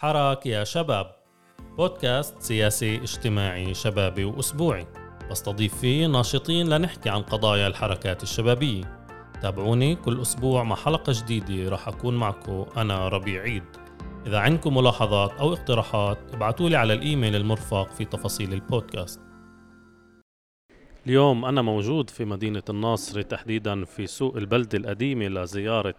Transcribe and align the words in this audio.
حراك 0.00 0.46
يا 0.46 0.64
شباب. 0.64 1.16
بودكاست 1.76 2.42
سياسي 2.42 2.96
اجتماعي 2.96 3.74
شبابي 3.74 4.24
وأسبوعي. 4.24 4.86
بستضيف 5.30 5.80
فيه 5.80 6.06
ناشطين 6.06 6.68
لنحكي 6.68 7.10
عن 7.10 7.22
قضايا 7.22 7.66
الحركات 7.66 8.22
الشبابية. 8.22 9.06
تابعوني 9.42 9.96
كل 9.96 10.20
أسبوع 10.20 10.62
مع 10.62 10.76
حلقة 10.76 11.12
جديدة 11.16 11.70
راح 11.70 11.88
أكون 11.88 12.16
معكم 12.16 12.66
أنا 12.76 13.08
ربيع 13.08 13.42
عيد. 13.42 13.64
إذا 14.26 14.38
عندكم 14.38 14.76
ملاحظات 14.76 15.32
أو 15.32 15.52
اقتراحات 15.52 16.18
ابعتوا 16.34 16.68
لي 16.68 16.76
على 16.76 16.92
الإيميل 16.92 17.36
المرفق 17.36 17.92
في 17.92 18.04
تفاصيل 18.04 18.52
البودكاست. 18.52 19.20
اليوم 21.06 21.44
أنا 21.44 21.62
موجود 21.62 22.10
في 22.10 22.24
مدينة 22.24 22.62
الناصر 22.70 23.22
تحديدا 23.22 23.84
في 23.84 24.06
سوق 24.06 24.36
البلدة 24.36 24.78
القديمة 24.78 25.26
لزيارة 25.26 25.94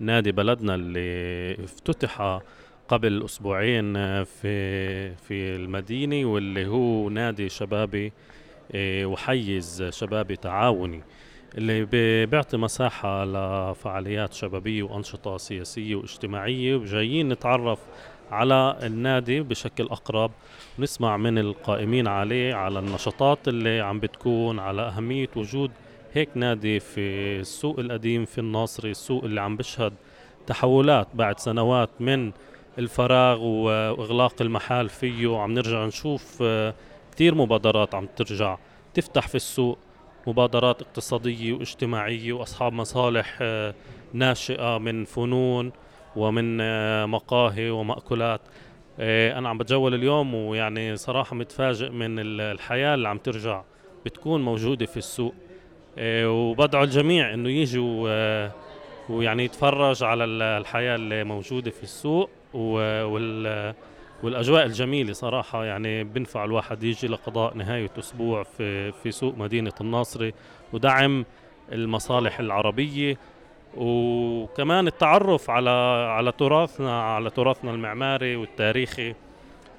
نادي 0.00 0.32
بلدنا 0.32 0.74
اللي 0.74 1.64
افتتح 1.64 2.40
قبل 2.88 3.24
أسبوعين 3.24 3.94
في 4.24 5.14
في 5.14 5.56
المدينة 5.56 6.26
واللي 6.26 6.66
هو 6.66 7.08
نادي 7.08 7.48
شبابي 7.48 8.12
إيه، 8.74 9.06
وحيز 9.06 9.82
شبابي 9.82 10.36
تعاوني 10.36 11.02
اللي 11.58 11.84
بيعطي 12.26 12.56
مساحة 12.56 13.24
لفعاليات 13.24 14.32
شبابية 14.32 14.82
وأنشطة 14.82 15.36
سياسية 15.36 15.94
واجتماعية 15.94 16.76
وجايين 16.76 17.28
نتعرف 17.28 17.78
على 18.30 18.78
النادي 18.82 19.40
بشكل 19.40 19.84
أقرب 19.84 20.30
ونسمع 20.78 21.16
من 21.16 21.38
القائمين 21.38 22.06
عليه 22.06 22.54
على 22.54 22.78
النشاطات 22.78 23.48
اللي 23.48 23.80
عم 23.80 24.00
بتكون 24.00 24.58
على 24.58 24.82
أهمية 24.82 25.28
وجود 25.36 25.70
هيك 26.12 26.28
نادي 26.34 26.80
في 26.80 27.00
السوق 27.40 27.78
القديم 27.78 28.24
في 28.24 28.38
الناصري 28.38 28.90
السوق 28.90 29.24
اللي 29.24 29.40
عم 29.40 29.56
بيشهد 29.56 29.92
تحولات 30.46 31.08
بعد 31.14 31.40
سنوات 31.40 31.90
من 32.00 32.32
الفراغ 32.78 33.42
وإغلاق 33.42 34.42
المحال 34.42 34.88
فيه 34.88 35.26
وعم 35.26 35.52
نرجع 35.52 35.86
نشوف 35.86 36.38
آه، 36.42 36.74
كثير 37.12 37.34
مبادرات 37.34 37.94
عم 37.94 38.08
ترجع 38.16 38.58
تفتح 38.94 39.28
في 39.28 39.34
السوق 39.34 39.78
مبادرات 40.26 40.82
اقتصادية 40.82 41.52
واجتماعية 41.52 42.32
وأصحاب 42.32 42.72
مصالح 42.72 43.38
آه، 43.42 43.74
ناشئة 44.12 44.78
من 44.78 45.04
فنون 45.04 45.72
ومن 46.16 46.58
آه، 46.60 47.06
مقاهي 47.06 47.70
ومأكولات. 47.70 48.40
أنا 48.98 49.48
عم 49.48 49.58
بتجول 49.58 49.94
اليوم 49.94 50.34
ويعني 50.34 50.96
صراحة 50.96 51.36
متفاجئ 51.36 51.88
من 51.88 52.18
الحياة 52.18 52.94
اللي 52.94 53.08
عم 53.08 53.18
ترجع 53.18 53.62
بتكون 54.06 54.42
موجودة 54.42 54.86
في 54.86 54.96
السوق. 54.96 55.34
وبدعو 56.00 56.84
الجميع 56.84 57.34
إنه 57.34 57.48
يجوا 57.48 58.50
ويعني 59.08 59.44
يتفرج 59.44 60.02
على 60.02 60.24
الحياة 60.24 60.94
اللي 60.94 61.24
موجودة 61.24 61.70
في 61.70 61.82
السوق. 61.82 62.30
وال 62.54 63.74
والأجواء 64.22 64.66
الجميلة 64.66 65.12
صراحة 65.12 65.64
يعني 65.64 66.04
بنفع 66.04 66.44
الواحد 66.44 66.82
يجي 66.82 67.08
لقضاء 67.08 67.56
نهاية 67.56 67.90
أسبوع 67.98 68.42
في 68.42 68.92
في 68.92 69.10
سوق 69.10 69.34
مدينة 69.38 69.72
الناصري 69.80 70.34
ودعم 70.72 71.24
المصالح 71.72 72.40
العربية 72.40 73.16
وكمان 73.76 74.86
التعرف 74.86 75.50
على 75.50 75.70
على 76.10 76.32
تراثنا 76.32 77.02
على 77.02 77.30
تراثنا 77.30 77.70
المعماري 77.70 78.36
والتاريخي. 78.36 79.14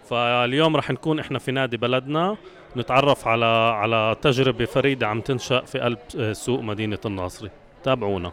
فاليوم 0.10 0.76
رح 0.76 0.92
نكون 0.92 1.20
إحنا 1.20 1.40
في 1.40 1.52
نادي 1.52 1.78
بلدنا 1.78 2.38
نتعرف 2.78 3.28
على 3.28 3.46
على 3.76 4.16
تجربة 4.22 4.66
فريدة 4.66 5.08
عم 5.08 5.22
تنشأ 5.22 5.62
في 5.62 5.80
قلب 5.80 6.00
سوق 6.32 6.62
مدينة 6.62 7.00
الناصري 7.06 7.50
تابعونا. 7.84 8.32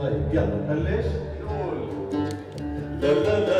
طيب 0.00 0.22
يلا 0.32 0.46
نبلش 0.70 1.06
لا 3.00 3.14
لا 3.14 3.40
لا 3.40 3.40
لا 3.40 3.59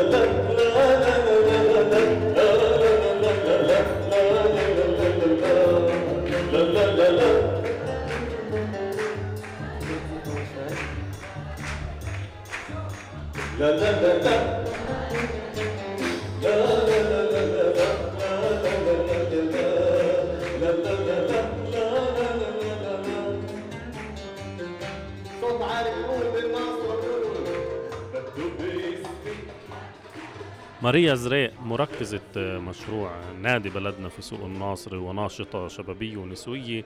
ماريا 30.83 31.15
زريق 31.15 31.61
مركزة 31.61 32.21
مشروع 32.37 33.11
نادي 33.41 33.69
بلدنا 33.69 34.09
في 34.09 34.21
سوق 34.21 34.39
الناصر 34.45 34.95
وناشطة 34.95 35.67
شبابية 35.67 36.17
ونسوية. 36.17 36.83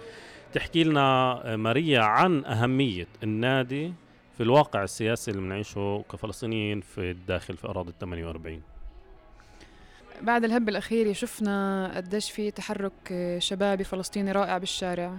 تحكي 0.54 0.84
لنا 0.84 1.42
ماريا 1.56 2.02
عن 2.02 2.46
أهمية 2.46 3.08
النادي 3.24 3.94
في 4.38 4.44
الواقع 4.44 4.84
السياسي 4.84 5.32
اللي 5.32 5.42
بنعيشه 5.42 6.04
كفلسطينيين 6.12 6.82
في 6.82 7.12
الداخل 7.12 7.58
في 7.58 7.68
أراضي 7.68 7.90
ال 7.90 7.98
48 8.00 8.62
بعد 10.22 10.44
الهب 10.44 10.70
الأخير 10.70 11.14
شفنا 11.14 11.92
قديش 11.96 12.32
في 12.32 12.52
تحرك 12.52 13.36
شبابي 13.40 13.84
فلسطيني 13.84 14.32
رائع 14.32 14.58
بالشارع. 14.58 15.14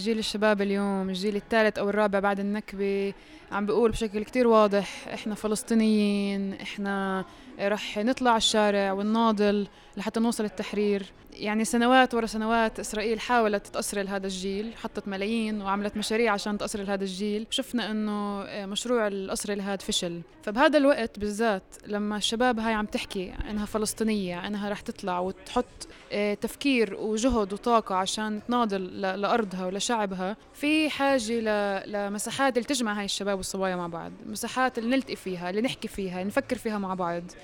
جيل 0.00 0.18
الشباب 0.18 0.62
اليوم 0.62 1.08
الجيل 1.08 1.36
الثالث 1.36 1.78
أو 1.78 1.88
الرابع 1.88 2.18
بعد 2.18 2.40
النكبة 2.40 3.12
عم 3.52 3.66
بيقول 3.66 3.90
بشكل 3.90 4.24
كتير 4.24 4.46
واضح 4.46 5.08
إحنا 5.08 5.34
فلسطينيين 5.34 6.52
إحنا 6.52 7.24
رح 7.60 7.98
نطلع 7.98 8.36
الشارع 8.36 8.92
ونناضل 8.92 9.66
لحتى 9.96 10.20
نوصل 10.20 10.44
التحرير. 10.44 11.06
يعني 11.32 11.64
سنوات 11.64 12.14
ورا 12.14 12.26
سنوات 12.26 12.80
إسرائيل 12.80 13.20
حاولت 13.20 13.66
تأصرل 13.66 14.08
هذا 14.08 14.26
الجيل 14.26 14.76
حطت 14.76 15.08
ملايين 15.08 15.62
وعملت 15.62 15.96
مشاريع 15.96 16.32
عشان 16.32 16.58
تأصرل 16.58 16.90
هذا 16.90 17.04
الجيل. 17.04 17.46
شفنا 17.50 17.90
أنه 17.90 18.44
مشروع 18.66 19.06
الأسر 19.06 19.52
هذا 19.52 19.76
فشل. 19.76 20.20
فبهذا 20.42 20.78
الوقت 20.78 21.18
بالذات 21.18 21.62
لما 21.86 22.16
الشباب 22.16 22.60
هاي 22.60 22.74
عم 22.74 22.86
تحكي 22.86 23.34
أنها 23.50 23.66
فلسطينية 23.66 24.46
أنها 24.46 24.68
رح 24.68 24.80
تطلع 24.80 25.20
وتحط 25.20 25.88
آه، 26.12 26.34
تفكير 26.34 26.94
وجهد 26.94 27.52
وطاقة 27.52 27.94
عشان 27.94 28.40
تناضل 28.48 29.00
لأرضها 29.00 29.66
ولشعبها 29.66 30.36
في 30.54 30.90
حاجة 30.90 31.84
لمساحات 31.86 32.56
اللي 32.56 32.66
تجمع 32.68 32.98
هاي 32.98 33.04
الشباب 33.04 33.36
والصبايا 33.36 33.76
مع 33.76 33.86
بعض. 33.86 34.12
مساحات 34.26 34.78
اللي 34.78 34.96
نلتقي 34.96 35.16
فيها 35.16 35.50
اللي 35.50 35.60
نحكي 35.60 35.88
فيها 35.88 36.24
نفكر 36.24 36.56
فيها 36.56 36.78
مع 36.78 36.94
بعض. 36.94 37.22
آه، 37.22 37.43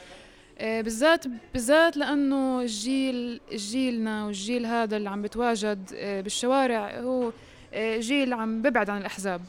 بالذات 0.61 1.25
بالذات 1.53 1.97
لأنه 1.97 2.61
الجيل 2.61 3.41
جيلنا 3.53 4.25
والجيل 4.25 4.67
هذا 4.67 4.97
اللي 4.97 5.11
عم 5.11 5.23
بتواجد 5.23 5.91
آه، 5.95 6.21
بالشوارع 6.21 7.01
هو 7.01 7.33
آه، 7.75 7.99
جيل 7.99 8.33
عم 8.33 8.63
ببعد 8.63 8.91
عن 8.91 9.01
الأحزاب. 9.01 9.41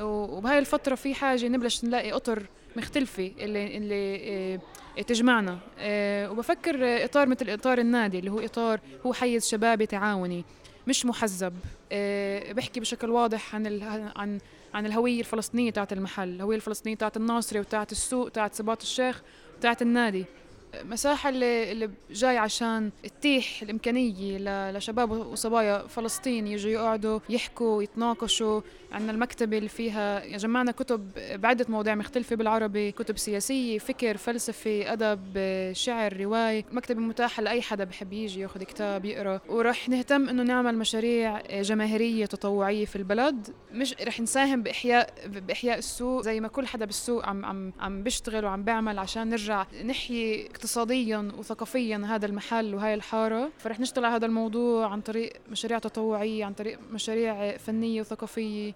وبهاي 0.00 0.58
الفترة 0.58 0.94
في 0.94 1.14
حاجة 1.14 1.48
نبلش 1.48 1.84
نلاقي 1.84 2.12
أطر 2.12 2.42
مختلفة 2.76 3.32
اللي 3.38 3.76
اللي 3.76 4.60
تجمعنا. 5.06 5.58
وبفكر 6.30 7.04
إطار 7.04 7.28
مثل 7.28 7.50
إطار 7.50 7.78
النادي 7.78 8.18
اللي 8.18 8.30
هو 8.30 8.40
إطار 8.40 8.80
هو 9.06 9.12
حيز 9.12 9.48
شبابي 9.48 9.86
تعاوني 9.86 10.44
مش 10.86 11.06
محزب. 11.06 11.52
بحكي 12.52 12.80
بشكل 12.80 13.10
واضح 13.10 13.54
عن 13.54 13.82
عن 14.16 14.38
عن 14.74 14.86
الهوية 14.86 15.20
الفلسطينية 15.20 15.70
تاعت 15.70 15.92
المحل 15.92 16.28
الهوية 16.28 16.56
الفلسطينية 16.56 16.96
تاعت 16.96 17.16
الناصري 17.16 17.60
وتاعت 17.60 17.92
السوق 17.92 18.28
تاعت 18.28 18.54
سباط 18.54 18.82
الشيخ 18.82 19.22
تاعت 19.60 19.82
النادي. 19.82 20.24
مساحة 20.84 21.28
اللي, 21.28 21.72
اللي 21.72 21.90
جاي 22.10 22.38
عشان 22.38 22.90
تتيح 23.02 23.62
الإمكانية 23.62 24.38
لشباب 24.70 25.10
وصبايا 25.10 25.86
فلسطين 25.86 26.46
يجوا 26.46 26.70
يقعدوا 26.70 27.20
يحكوا 27.28 27.82
يتناقشوا 27.82 28.60
عندنا 28.92 29.12
المكتبة 29.12 29.58
اللي 29.58 29.68
فيها. 29.68 30.36
جمعنا 30.36 30.72
كتب 30.72 31.10
بعدة 31.34 31.66
مواضيع 31.68 31.94
مختلفة 31.94 32.36
بالعربي 32.36 32.92
كتب 32.92 33.18
سياسية 33.18 33.78
فكر 33.78 34.16
فلسفة 34.16 34.92
أدب 34.92 35.38
شعر 35.72 36.20
رواية. 36.20 36.64
مكتبة 36.72 37.00
متاحة 37.00 37.42
لأي 37.42 37.62
حدا 37.62 37.84
بحب 37.84 38.12
يجي 38.12 38.40
ياخذ 38.40 38.62
كتاب 38.62 39.04
يقرأ. 39.04 39.40
ورح 39.48 39.88
نهتم 39.88 40.28
إنه 40.28 40.42
نعمل 40.42 40.78
مشاريع 40.78 41.40
جماهيرية 41.60 42.26
تطوعية 42.26 42.84
في 42.84 42.96
البلد. 42.96 43.48
مش 43.72 43.94
رح 44.06 44.20
نساهم 44.20 44.62
بإحياء 44.62 45.14
بإحياء 45.26 45.78
السوق. 45.78 46.22
زي 46.22 46.40
ما 46.40 46.48
كل 46.48 46.66
حدا 46.66 46.84
بالسوق 46.84 47.26
عم 47.26 47.44
عم 47.44 47.72
عم 47.80 48.02
بيشتغل 48.02 48.44
وعم 48.44 48.64
بيعمل 48.64 48.98
عشان 48.98 49.28
نرجع 49.28 49.66
نحيي 49.84 50.48
اقتصاديا 50.66 51.32
وثقافيا 51.38 52.02
هذا 52.06 52.26
المحل 52.26 52.74
وهاي 52.74 52.94
الحارة 52.94 53.50
فرح 53.58 53.80
نشتغل 53.80 54.04
على 54.04 54.16
هذا 54.16 54.26
الموضوع 54.26 54.86
عن 54.86 55.00
طريق 55.00 55.32
مشاريع 55.50 55.78
تطوعية 55.78 56.44
عن 56.44 56.52
طريق 56.52 56.78
مشاريع 56.92 57.56
فنية 57.56 58.00
وثقافية. 58.00 58.72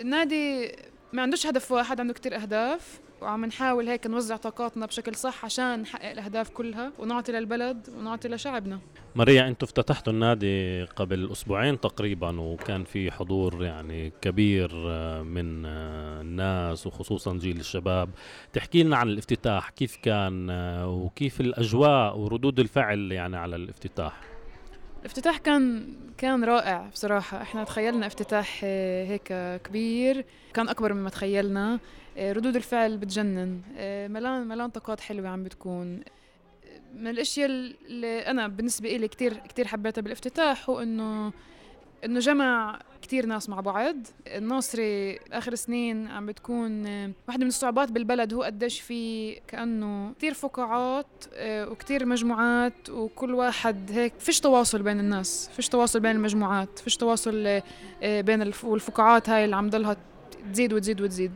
النادي 0.00 0.72
ما 1.12 1.22
عندوش 1.22 1.46
هدف 1.46 1.72
واحد 1.72 2.00
عنده 2.00 2.14
كتير 2.14 2.36
أهداف 2.36 3.00
وعم 3.20 3.44
نحاول 3.44 3.88
هيك 3.88 4.06
نوزع 4.06 4.36
طاقاتنا 4.36 4.86
بشكل 4.86 5.14
صح 5.14 5.44
عشان 5.44 5.80
نحقق 5.80 6.10
الأهداف 6.10 6.50
كلها 6.50 6.92
ونعطي 6.98 7.32
للبلد 7.32 7.88
ونعطي 7.98 8.28
لشعبنا. 8.28 8.80
ماريا 9.16 9.48
أنتم 9.48 9.66
افتتحتوا 9.66 10.12
النادي 10.12 10.84
قبل 10.84 11.32
أسبوعين 11.32 11.80
تقريبا 11.80 12.40
وكان 12.40 12.84
في 12.84 13.10
حضور 13.10 13.64
يعني 13.64 14.12
كبير 14.22 14.70
آه، 14.74 15.22
من 15.22 15.66
آه، 15.66 16.20
الناس 16.20 16.86
وخصوصا 16.86 17.34
جيل 17.38 17.60
الشباب. 17.60 18.10
تحكي 18.52 18.82
لنا 18.82 18.96
عن 18.96 19.08
الافتتاح 19.08 19.70
كيف 19.70 19.96
كان 19.96 20.50
آه، 20.50 20.88
وكيف 20.88 21.40
الأجواء 21.40 22.18
وردود 22.18 22.60
الفعل 22.60 23.12
يعني 23.12 23.36
على 23.36 23.56
الافتتاح؟ 23.56 24.20
الافتتاح 25.00 25.38
كان 25.38 25.94
كان 26.18 26.44
رائع 26.44 26.88
بصراحة. 26.92 27.42
إحنا 27.42 27.64
تخيلنا 27.64 28.06
افتتاح 28.06 28.64
هيك 28.64 29.32
كبير. 29.64 30.24
كان 30.54 30.68
أكبر 30.68 30.92
مما 30.92 31.10
تخيلنا. 31.10 31.78
ردود 32.18 32.56
الفعل 32.56 32.98
بتجنن. 32.98 33.60
ملان 34.10 34.48
ملان 34.48 34.70
طاقات 34.70 35.00
حلوة 35.00 35.28
عم 35.28 35.42
بتكون. 35.44 36.00
من 36.96 37.06
الأشياء 37.06 37.48
اللي 37.48 38.18
أنا 38.18 38.48
بالنسبة 38.48 38.96
لي 38.96 39.08
كثير 39.08 39.34
كثير 39.36 39.66
حبيتها 39.66 40.02
بالافتتاح 40.02 40.70
هو 40.70 40.80
انه 40.80 41.32
إنه 42.04 42.20
جمع 42.20 42.78
كثير 43.02 43.26
ناس 43.26 43.48
مع 43.48 43.60
بعض. 43.60 43.96
الناصري 44.26 45.18
آخر 45.32 45.54
سنين 45.54 46.06
عم 46.06 46.26
بتكون 46.26 46.86
واحدة 47.28 47.42
من 47.42 47.46
الصعوبات 47.46 47.92
بالبلد 47.92 48.34
هو 48.34 48.42
قديش 48.42 48.80
في 48.80 49.34
كأنه 49.34 50.12
كثير 50.18 50.34
فقاعات 50.34 51.06
آه، 51.34 51.70
وكثير 51.70 52.06
مجموعات 52.06 52.90
وكل 52.90 53.34
واحد 53.34 53.92
هيك 53.92 54.12
فيش 54.18 54.40
تواصل 54.40 54.82
بين 54.82 55.00
الناس 55.00 55.50
فيش 55.56 55.68
تواصل 55.68 56.00
بين 56.00 56.10
المجموعات 56.10 56.78
فيش 56.78 56.96
تواصل 56.96 57.60
آه، 58.02 58.20
بين 58.20 58.42
الفقاعات 58.42 59.28
هاي 59.28 59.44
اللي 59.44 59.56
عم 59.56 59.70
ضلها 59.70 59.96
تزيد 60.52 60.72
وتزيد 60.72 61.00
وتزيد. 61.00 61.32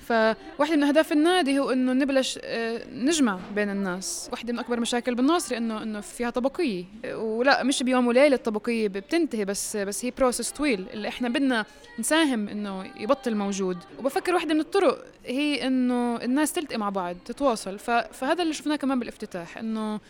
فواحدة 0.00 0.76
من 0.76 0.82
أهداف 0.82 1.12
النادي 1.12 1.58
هو 1.58 1.70
إنه 1.70 1.92
نبلش 1.92 2.38
آه، 2.42 2.86
نجمع 2.92 3.38
بين 3.54 3.70
الناس، 3.70 4.28
واحدة 4.32 4.52
من 4.52 4.58
أكبر 4.58 4.80
مشاكل 4.80 5.14
بالناصري 5.14 5.58
إنه 5.58 5.82
إنه 5.82 6.00
فيها 6.00 6.30
طبقية، 6.30 6.84
ولا 7.14 7.62
مش 7.62 7.82
بيوم 7.82 8.06
وليلة 8.06 8.36
الطبقية 8.36 8.88
بتنتهي 8.88 9.44
بس 9.44 9.76
بس 9.76 10.04
هي 10.04 10.10
بروسس 10.10 10.50
طويل. 10.50 10.86
اللي 10.92 11.08
إحنا 11.08 11.28
بدنا 11.28 11.64
نساهم 11.98 12.48
إنه 12.48 12.90
يبطل 12.96 13.34
موجود، 13.34 13.78
وبفكر 13.98 14.34
واحدة 14.34 14.54
من 14.54 14.60
الطرق 14.60 15.04
هي 15.26 15.66
إنه 15.66 16.16
الناس 16.16 16.52
تلتقي 16.52 16.78
مع 16.78 16.90
بعض 16.90 17.16
تتواصل، 17.24 17.78
فهذا 18.12 18.42
اللي 18.42 18.54
شفناه 18.54 18.76
كمان 18.76 18.98
بالافتتاح 18.98 19.58
إنه 19.58 20.00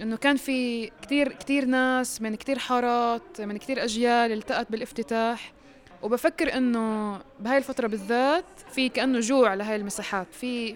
إنه 0.00 0.16
كان 0.16 0.36
في 0.36 0.90
كثير 1.02 1.32
كثير 1.32 1.64
ناس 1.64 2.22
من 2.22 2.34
كثير 2.34 2.58
حارات 2.58 3.40
من 3.40 3.56
كثير 3.56 3.84
أجيال 3.84 4.32
التقت 4.32 4.66
بالافتتاح. 4.70 5.55
وبفكر 6.06 6.56
إنه 6.56 7.18
بهاي 7.40 7.58
الفترة 7.58 7.86
بالذات 7.86 8.44
في 8.70 8.88
كأنه 8.88 9.20
جوع 9.20 9.54
لهاي 9.54 9.76
المساحات. 9.76 10.26
في, 10.32 10.74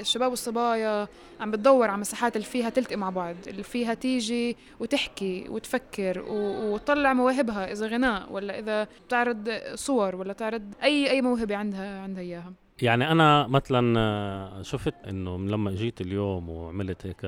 الشباب 0.00 0.30
والصبايا 0.30 1.08
عم 1.40 1.50
بتدور 1.50 1.88
على 1.88 2.00
مساحات 2.00 2.36
اللي 2.36 2.46
فيها 2.46 2.70
تلتقي 2.70 2.96
مع 2.96 3.10
بعض 3.10 3.36
اللي 3.46 3.62
فيها 3.62 3.94
تيجي 3.94 4.56
وتحكي 4.80 5.46
وتفكر 5.48 6.24
وتطلع 6.28 7.12
مواهبها 7.12 7.72
إذا 7.72 7.86
غناء 7.86 8.32
ولا 8.32 8.58
إذا 8.58 8.88
بتعرض 9.06 9.50
صور 9.74 10.16
ولا 10.16 10.32
تعرض 10.32 10.74
أي 10.82 11.10
أي 11.10 11.22
موهبة 11.22 11.56
عندها 11.56 12.00
عندها 12.00 12.22
إياها. 12.22 12.52
يعني 12.82 13.12
أنا 13.12 13.46
مثلا 13.46 13.98
آه، 13.98 14.62
شفت 14.62 14.94
إنه 15.08 15.38
لما 15.38 15.70
إجيت 15.70 16.00
اليوم 16.00 16.50
وعملت 16.50 17.06
هيك 17.06 17.26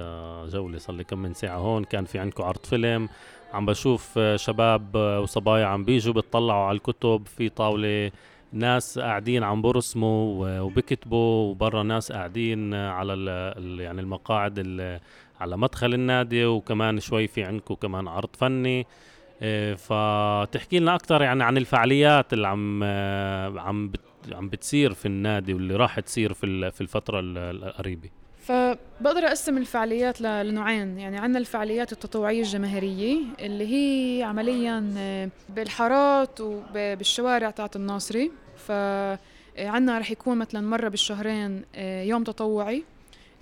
جولة 0.52 0.78
صار 0.78 0.96
لي 0.96 1.04
كم 1.04 1.18
من 1.18 1.34
ساعة 1.34 1.58
هون 1.58 1.84
كان 1.84 2.04
في 2.04 2.18
عندكم 2.18 2.42
عرض 2.42 2.66
فيلم 2.66 3.08
عم 3.52 3.66
بشوف 3.66 4.18
شباب 4.36 4.96
وصبايا 5.22 5.66
عم 5.66 5.84
بيجوا 5.84 6.14
بيطلعوا 6.14 6.66
على 6.66 6.76
الكتب 6.76 7.26
في 7.26 7.48
طاولة 7.48 8.10
ناس 8.52 8.98
قاعدين 8.98 9.42
عم 9.44 9.62
برسموا 9.62 10.60
وبكتبوا 10.60 11.50
وبرا 11.50 11.82
ناس 11.82 12.12
قاعدين 12.12 12.74
على 12.74 13.12
ال 13.12 13.80
يعني 13.80 14.00
المقاعد 14.00 14.58
على 15.40 15.56
مدخل 15.56 15.94
النادي 15.94 16.44
وكمان 16.44 17.00
شوي 17.00 17.26
في 17.26 17.44
عندكم 17.44 17.74
كمان 17.74 18.08
عرض 18.08 18.28
فني. 18.38 18.86
فتحكي 19.76 20.78
لنا 20.78 20.94
أكثر 20.94 21.22
يعني 21.22 21.44
عن 21.44 21.56
الفعاليات 21.56 22.32
اللي 22.32 22.48
عم 22.48 22.84
عم 23.58 23.92
عم 24.32 24.48
بتصير 24.48 24.92
في 24.92 25.06
النادي 25.06 25.54
واللي 25.54 25.76
راح 25.76 26.00
تصير 26.00 26.32
في 26.32 26.70
في 26.70 26.80
الفترة 26.80 27.20
القريبة. 27.20 28.08
فبقدر 28.46 29.26
أقسم 29.26 29.58
الفعاليات 29.58 30.20
لنوعين. 30.20 30.98
يعني 30.98 31.18
عندنا 31.18 31.38
الفعاليات 31.38 31.92
التطوعية 31.92 32.40
الجماهيرية 32.40 33.18
اللي 33.40 33.66
هي 33.74 34.22
عمليا 34.22 34.94
آه، 34.98 35.30
بالحارات 35.48 36.40
وبالشوارع 36.40 37.50
تاعت 37.50 37.76
الناصري. 37.76 38.30
فعندنا 38.56 39.98
رح 39.98 40.10
يكون 40.10 40.38
مثلا 40.38 40.60
مرة 40.60 40.88
بالشهرين 40.88 41.64
آه، 41.74 42.02
يوم 42.02 42.24
تطوعي. 42.24 42.84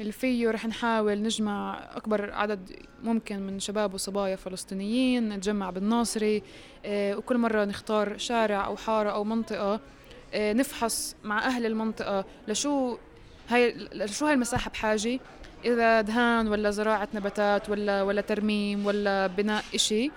اللي 0.01 0.12
فيه 0.12 0.51
رح 0.51 0.67
نحاول 0.67 1.23
نجمع 1.23 1.81
أكبر 1.97 2.33
عدد 2.33 2.71
ممكن 3.03 3.41
من 3.41 3.61
شباب 3.61 3.95
وصبايا 3.95 4.37
فلسطينيين 4.37 5.29
نتجمع 5.29 5.71
بالناصري 5.71 6.43
آه، 6.85 7.17
وكل 7.17 7.39
مرة 7.39 7.65
نختار 7.65 8.19
شارع 8.19 8.67
أو 8.67 8.77
حارة 8.77 9.11
أو 9.11 9.25
منطقة 9.25 9.81
نفحص 10.35 11.17
مع 11.25 11.47
أهل 11.47 11.67
المنطقة 11.67 12.25
لشو 12.49 12.97
هاي 13.49 13.88
شو 14.06 14.26
هاي 14.26 14.35
المساحة 14.35 14.70
بحاجة؟ 14.70 15.20
إذا 15.64 16.00
دهان 16.00 16.49
ولا 16.49 16.70
زراعة 16.70 17.08
نباتات 17.14 17.70
ولا 17.70 18.02
ولا 18.02 18.20
ترميم 18.20 18.87
ولا 18.87 19.26
بناء 19.26 19.64
إشي 19.75 20.11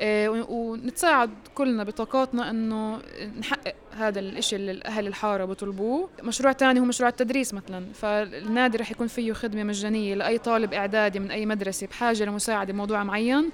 إيه 0.00 0.28
ونتساعد 0.28 1.30
كلنا 1.54 1.84
بطاقاتنا 1.84 2.50
إنه 2.50 3.00
نحقق 3.38 3.74
هذا 3.96 4.20
الإشي 4.20 4.56
اللي 4.56 4.80
أهل 4.84 5.06
الحارة 5.06 5.44
بيطلبوه. 5.44 6.08
مشروع 6.22 6.52
تاني 6.52 6.80
هو 6.80 6.84
مشروع 6.84 7.08
التدريس 7.08 7.54
مثلا 7.54 7.86
فالنادي 7.94 8.78
رح 8.78 8.90
يكون 8.90 9.06
فيه 9.06 9.32
خدمة 9.32 9.64
مجانية 9.64 10.14
لأي 10.14 10.38
طالب 10.38 10.74
إعدادي 10.74 11.18
من 11.18 11.30
أي 11.30 11.46
مدرسة 11.46 11.86
بحاجة 11.86 12.24
لمساعدة 12.24 12.72
بموضوع 12.72 13.04
معين 13.04 13.50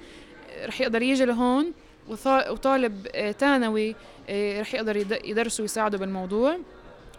رح 0.65 0.81
يقدر 0.81 1.01
يجي 1.01 1.25
لهون 1.25 1.73
وطالب 2.49 3.07
ثانوي 3.39 3.95
إيه، 4.29 4.61
رح 4.61 4.73
يقدر 4.73 4.97
يدرسه 5.25 5.61
ويساعده 5.61 5.97
بالموضوع. 5.97 6.57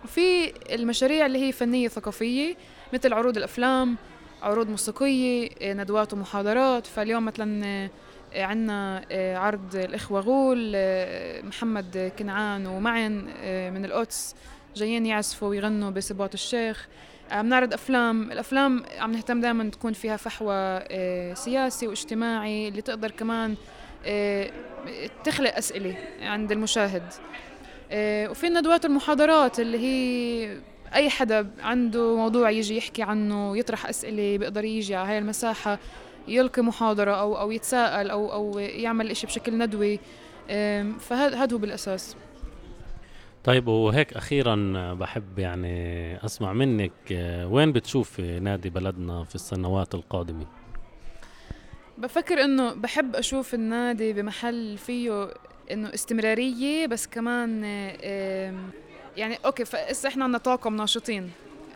وفي 0.04 0.52
المشاريع 0.74 1.26
اللي 1.26 1.46
هي 1.46 1.52
فنية 1.52 1.88
ثقافية 1.88 2.56
مثل 2.92 3.12
عروض 3.12 3.36
الأفلام 3.36 3.96
عروض 4.42 4.68
موسيقية 4.68 5.50
آه، 5.62 5.72
ندوات 5.72 6.12
ومحاضرات. 6.12 6.86
فاليوم 6.86 7.24
مثلا 7.24 7.66
آه، 7.66 8.44
عندنا 8.44 9.04
آه، 9.10 9.36
عرض 9.36 9.76
الإخوة 9.76 10.20
غول 10.20 10.72
محمد 11.46 12.12
كنعان 12.18 12.66
ومعن 12.66 13.24
من 13.74 13.84
القدس 13.84 14.34
جايين 14.76 15.06
يعزفوا 15.06 15.48
ويغنوا 15.48 15.90
بسباط 15.90 16.34
الشيخ. 16.34 16.88
عم 17.30 17.48
نعرض 17.48 17.72
أفلام. 17.72 18.32
الأفلام 18.32 18.84
عم 18.98 19.12
نهتم 19.12 19.40
دائما 19.40 19.70
تكون 19.70 19.92
فيها 19.92 20.16
فحوى 20.16 20.80
سياسي 21.34 21.86
واجتماعي 21.86 22.68
اللي 22.68 22.82
تقدر 22.82 23.10
كمان 23.10 23.54
تخلق 25.24 25.56
أسئلة 25.56 25.96
عند 26.20 26.52
المشاهد. 26.52 27.02
وفي 28.31 28.46
الندوات 28.46 28.85
المحاضرات 28.85 29.61
اللي 29.61 29.79
هي 29.79 30.56
أي 30.94 31.11
حدا 31.11 31.50
عنده 31.61 32.17
موضوع 32.17 32.50
يجي 32.50 32.76
يحكي 32.76 33.02
عنه 33.02 33.56
يطرح 33.56 33.86
أسئلة 33.86 34.39
بيقدر 34.39 34.65
يجي 34.65 34.94
على 34.94 35.08
هاي 35.08 35.19
المساحة 35.19 35.79
يلقي 36.29 36.62
محاضرة 36.62 37.12
أو 37.12 37.41
أو 37.41 37.51
يتساءل 37.51 38.10
أو 38.10 38.32
أو 38.32 38.58
يعمل 38.58 39.10
إشي 39.10 39.27
بشكل 39.27 39.58
ندوي. 39.58 40.01
فهذا 40.98 41.43
هو 41.43 41.58
بالأساس. 41.58 42.17
طيب 43.44 43.69
وهيك 43.69 44.15
أخيرا 44.15 44.94
بحب 44.94 45.39
يعني 45.39 46.17
أسمع 46.24 46.53
منك 46.53 46.93
آه، 47.12 47.46
وين 47.46 47.72
بتشوف 47.72 48.20
نادي 48.20 48.70
بلدنا 48.70 49.24
في 49.24 49.34
السنوات 49.34 49.94
القادمة؟ 49.94 50.46
بفكر 51.98 52.44
إنه 52.44 52.74
بحب 52.74 53.17
أشوف 53.17 53.55
النادي 53.55 54.12
بمحل 54.12 54.79
فيه 54.79 55.31
إنه 55.70 55.94
استمرارية 55.94 56.87
بس 56.87 57.06
كمان 57.06 57.65
يعني 59.17 59.39
أوكي 59.44 59.65
فاسا 59.65 60.08
إحنا 60.08 60.25
عندنا 60.25 60.39
طاقم 60.39 60.77
ناشطين. 60.77 61.31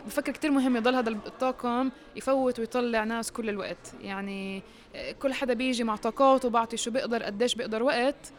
بفكر 0.07 0.31
كتير 0.31 0.51
مهم 0.51 0.75
يضل 0.77 0.95
هذا 0.95 1.09
الطاقم 1.09 1.91
يفوت 2.15 2.59
ويطلع 2.59 3.03
ناس 3.03 3.31
كل 3.31 3.49
الوقت. 3.49 3.93
يعني 4.01 4.61
آه، 4.95 5.11
كل 5.11 5.33
حدا 5.33 5.53
بيجي 5.53 5.83
مع 5.83 5.95
طاقاته 5.95 6.47
وبعطي 6.47 6.77
شو 6.77 6.91
بيقدر 6.91 7.23
قديش 7.23 7.55
بيقدر 7.55 7.83
وقت 7.83 8.31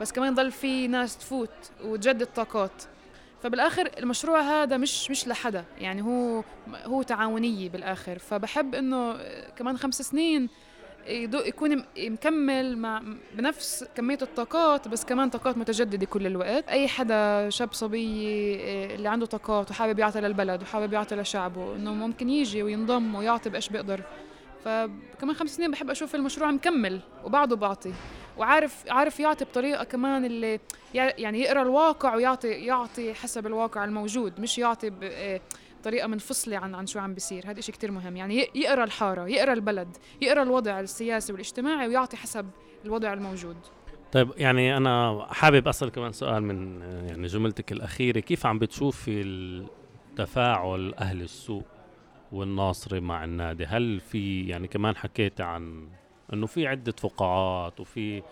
بس 0.00 0.12
كمان 0.12 0.32
يضل 0.32 0.52
في 0.52 0.88
ناس 0.88 1.18
تفوت 1.18 1.50
وتجدد 1.84 2.26
طاقات 2.26 2.82
فبالآخر 3.42 3.90
المشروع 3.98 4.40
هذا 4.40 4.76
مش 4.76 5.10
مش 5.10 5.28
لحدا. 5.28 5.64
يعني 5.78 6.02
هو 6.02 6.42
هو 6.84 7.02
تعاونية 7.02 7.68
بالآخر. 7.68 8.18
فبحب 8.18 8.74
إنه 8.74 9.10
آه، 9.10 9.50
كمان 9.50 9.78
خمس 9.78 10.02
سنين 10.02 10.48
يكون 11.08 11.84
مكمل 11.98 12.78
مع 12.78 13.02
بنفس 13.34 13.84
كمية 13.94 14.18
الطاقات 14.22 14.88
بس 14.88 15.04
كمان 15.04 15.30
طاقات 15.30 15.58
متجددة 15.58 16.06
كل 16.06 16.26
الوقت. 16.26 16.68
أي 16.68 16.88
حدا 16.88 17.50
شاب 17.50 17.72
صبي 17.72 17.98
إيه، 17.98 18.94
اللي 18.94 19.08
عنده 19.08 19.26
طاقات 19.26 19.70
وحابب 19.70 19.98
يعطي 19.98 20.20
للبلد 20.20 20.62
وحابب 20.62 20.92
يعطي 20.92 21.14
لشعبه 21.16 21.76
إنه 21.76 21.94
ممكن 21.94 22.28
يجي 22.28 22.62
وينضم 22.62 23.14
ويعطي 23.14 23.50
بإيش 23.50 23.68
بيقدر. 23.68 24.00
فكمان 24.64 25.34
خمس 25.36 25.56
سنين 25.56 25.70
بحب 25.70 25.90
أشوف 25.90 26.14
المشروع 26.14 26.50
مكمل 26.50 27.00
وبعده 27.24 27.56
بعطي. 27.56 27.92
وعارف 28.38 28.84
عارف 28.88 29.20
يعطي 29.20 29.44
بطريقة 29.44 29.84
كمان 29.84 30.24
اللي 30.24 30.60
يعني 30.94 31.40
يقرأ 31.40 31.62
الواقع 31.62 32.14
ويعطي 32.14 32.48
يعطي 32.48 33.14
حسب 33.14 33.46
الواقع 33.46 33.84
الموجود 33.84 34.40
مش 34.40 34.58
يعطي 34.58 34.92
طريقة 35.84 36.06
منفصله 36.06 36.56
عن 36.58 36.74
عن 36.74 36.86
شو 36.86 36.98
عم 36.98 37.14
بيصير. 37.14 37.50
هذا 37.50 37.60
شيء 37.60 37.74
كتير 37.74 37.90
مهم. 37.90 38.16
يعني 38.16 38.48
يقرأ 38.54 38.84
الحارة 38.84 39.28
يقرأ 39.28 39.52
البلد 39.52 39.96
يقرأ 40.22 40.42
الوضع 40.42 40.80
السياسي 40.80 41.32
والاجتماعي 41.32 41.88
ويعطي 41.88 42.16
حسب 42.16 42.50
الوضع 42.84 43.12
الموجود. 43.12 43.56
طيب 44.12 44.30
يعني 44.36 44.76
أنا 44.76 45.26
حابب 45.30 45.68
أسأل 45.68 45.88
كمان 45.88 46.12
سؤال 46.12 46.42
من 46.42 46.80
يعني 47.08 47.26
جملتك 47.26 47.72
الأخيرة. 47.72 48.20
كيف 48.20 48.46
عم 48.46 48.58
بتشوفي 48.58 49.22
التفاعل 49.22 50.94
أهل 50.94 51.22
السوق 51.22 51.64
والناصري 52.32 53.00
مع 53.00 53.24
النادي؟ 53.24 53.66
هل 53.66 54.00
في 54.00 54.48
يعني 54.48 54.68
كمان 54.68 54.96
حكيت 54.96 55.40
عن 55.40 55.88
إنه 56.32 56.46
في 56.46 56.66
عدة 56.66 56.94
فقاعات 56.98 57.80
وفي 57.80 58.22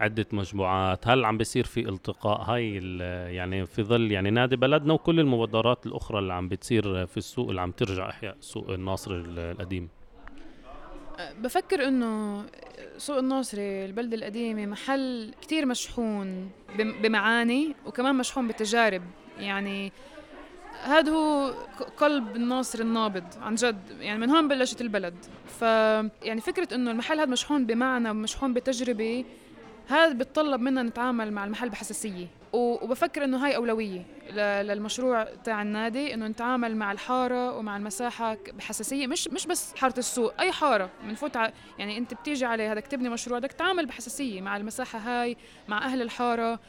عدة 0.00 0.26
مجموعات. 0.32 1.08
هل 1.08 1.24
عم 1.24 1.38
بيصير 1.38 1.64
في 1.64 1.88
التقاء؟ 1.88 2.42
هاي 2.42 2.74
يعني 3.34 3.66
في 3.66 3.82
ظل 3.82 4.12
يعني 4.12 4.30
نادي 4.30 4.56
بلدنا 4.56 4.94
وكل 4.94 5.20
المبادرات 5.20 5.86
الأخرى 5.86 6.18
اللي 6.18 6.32
عم 6.32 6.48
بتصير 6.48 7.06
في 7.06 7.16
السوق 7.16 7.48
اللي 7.48 7.60
عم 7.60 7.70
ترجع 7.70 8.10
إحياء 8.10 8.36
سوق 8.40 8.70
الناصر 8.70 9.10
القديم. 9.14 9.88
بفكر 11.38 11.88
إنه 11.88 12.44
سوق 12.96 13.18
الناصري 13.18 13.84
البلدة 13.84 14.16
القديمة 14.16 14.66
محل 14.66 15.34
كتير 15.42 15.66
مشحون 15.66 16.50
بمعاني 16.78 17.74
وكمان 17.86 18.14
مشحون 18.14 18.48
بتجارب. 18.48 19.02
يعني 19.38 19.92
هذا 20.82 21.12
هو 21.12 21.54
قلب 21.96 22.36
الناصر 22.36 22.80
النابض 22.80 23.24
عن 23.40 23.54
جد. 23.54 23.90
يعني 24.00 24.18
من 24.18 24.30
هون 24.30 24.48
بلشت 24.48 24.80
البلد. 24.80 25.14
ف 25.46 25.62
يعني 25.62 26.40
فكرة 26.40 26.74
إنه 26.74 26.90
المحل 26.90 27.20
هذا 27.20 27.30
مشحون 27.30 27.66
بمعنى 27.66 28.10
ومشحون 28.10 28.54
بتجربة 28.54 29.24
هذا 29.88 30.12
بتطلب 30.12 30.60
منا 30.60 30.82
نتعامل 30.82 31.32
مع 31.32 31.44
المحل 31.44 31.68
بحساسية. 31.68 32.26
وبفكر 32.52 33.24
إنه 33.24 33.46
هاي 33.46 33.56
أولوية 33.56 34.02
للمشروع 34.62 35.24
تاع 35.44 35.62
النادي 35.62 36.14
إنه 36.14 36.26
نتعامل 36.26 36.76
مع 36.76 36.92
الحارة 36.92 37.56
ومع 37.58 37.76
المساحة 37.76 38.36
بحساسية. 38.52 39.06
مش 39.06 39.28
مش 39.28 39.46
بس 39.46 39.74
حارة 39.76 39.98
السوق 39.98 40.40
أي 40.40 40.52
حارة 40.52 40.90
بنفوت 41.04 41.36
يعني 41.78 41.98
أنت 41.98 42.14
بتيجي 42.14 42.44
عليه 42.44 42.72
هذا 42.72 42.80
تبني 42.80 43.08
مشروع 43.08 43.38
بدك 43.38 43.52
تتعامل 43.52 43.86
بحساسية 43.86 44.40
مع 44.40 44.56
المساحة 44.56 44.98
هاي 44.98 45.36
مع 45.68 45.84
أهل 45.84 46.02
الحارة. 46.02 46.60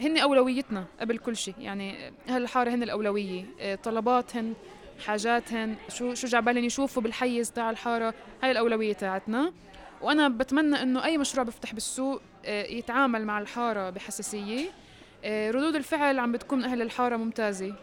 هن 0.00 0.18
أولويتنا 0.18 0.84
قبل 1.00 1.18
كل 1.18 1.36
شيء. 1.36 1.54
يعني 1.58 2.12
أهل 2.28 2.42
الحارة 2.42 2.70
هن 2.70 2.82
الأولوية. 2.82 3.44
آه، 3.60 3.74
طلباتهن 3.74 4.54
حاجاتهن 5.06 5.76
شو 5.88 6.14
شو 6.14 6.26
جعبالهم 6.26 6.64
يشوفوا 6.64 7.02
بالحيز 7.02 7.52
تاع 7.52 7.70
الحارة. 7.70 8.14
هاي 8.42 8.50
الأولوية 8.50 8.92
تاعتنا. 8.92 9.52
وأنا 10.02 10.28
بتمنى 10.28 10.82
إنه 10.82 11.04
أي 11.04 11.18
مشروع 11.18 11.44
بفتح 11.44 11.74
بالسوق 11.74 12.20
آه، 12.44 12.64
يتعامل 12.64 13.24
مع 13.24 13.38
الحارة 13.38 13.90
بحساسية. 13.90 14.70
آه، 15.24 15.50
ردود 15.50 15.74
الفعل 15.76 16.18
عم 16.18 16.32
بتكون 16.32 16.58
من 16.58 16.64
أهل 16.64 16.82
الحارة 16.82 17.16
ممتازة. 17.16 17.74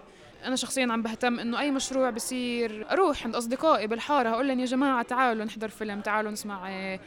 أنا 0.45 0.55
شخصيا 0.55 0.88
عم 0.91 1.01
بهتم 1.01 1.39
إنه 1.39 1.59
أي 1.59 1.71
مشروع 1.71 2.09
بصير 2.09 2.85
أروح 2.91 3.25
عند 3.25 3.35
أصدقائي 3.35 3.88
بالحارة 3.88 4.29
أقول 4.29 4.47
لهم 4.47 4.59
يا 4.59 4.65
جماعة 4.65 5.03
تعالوا 5.03 5.45
نحضر 5.45 5.67
فيلم 5.69 6.01
تعالوا 6.01 6.31
نسمع 6.31 6.69
آه، 6.69 6.99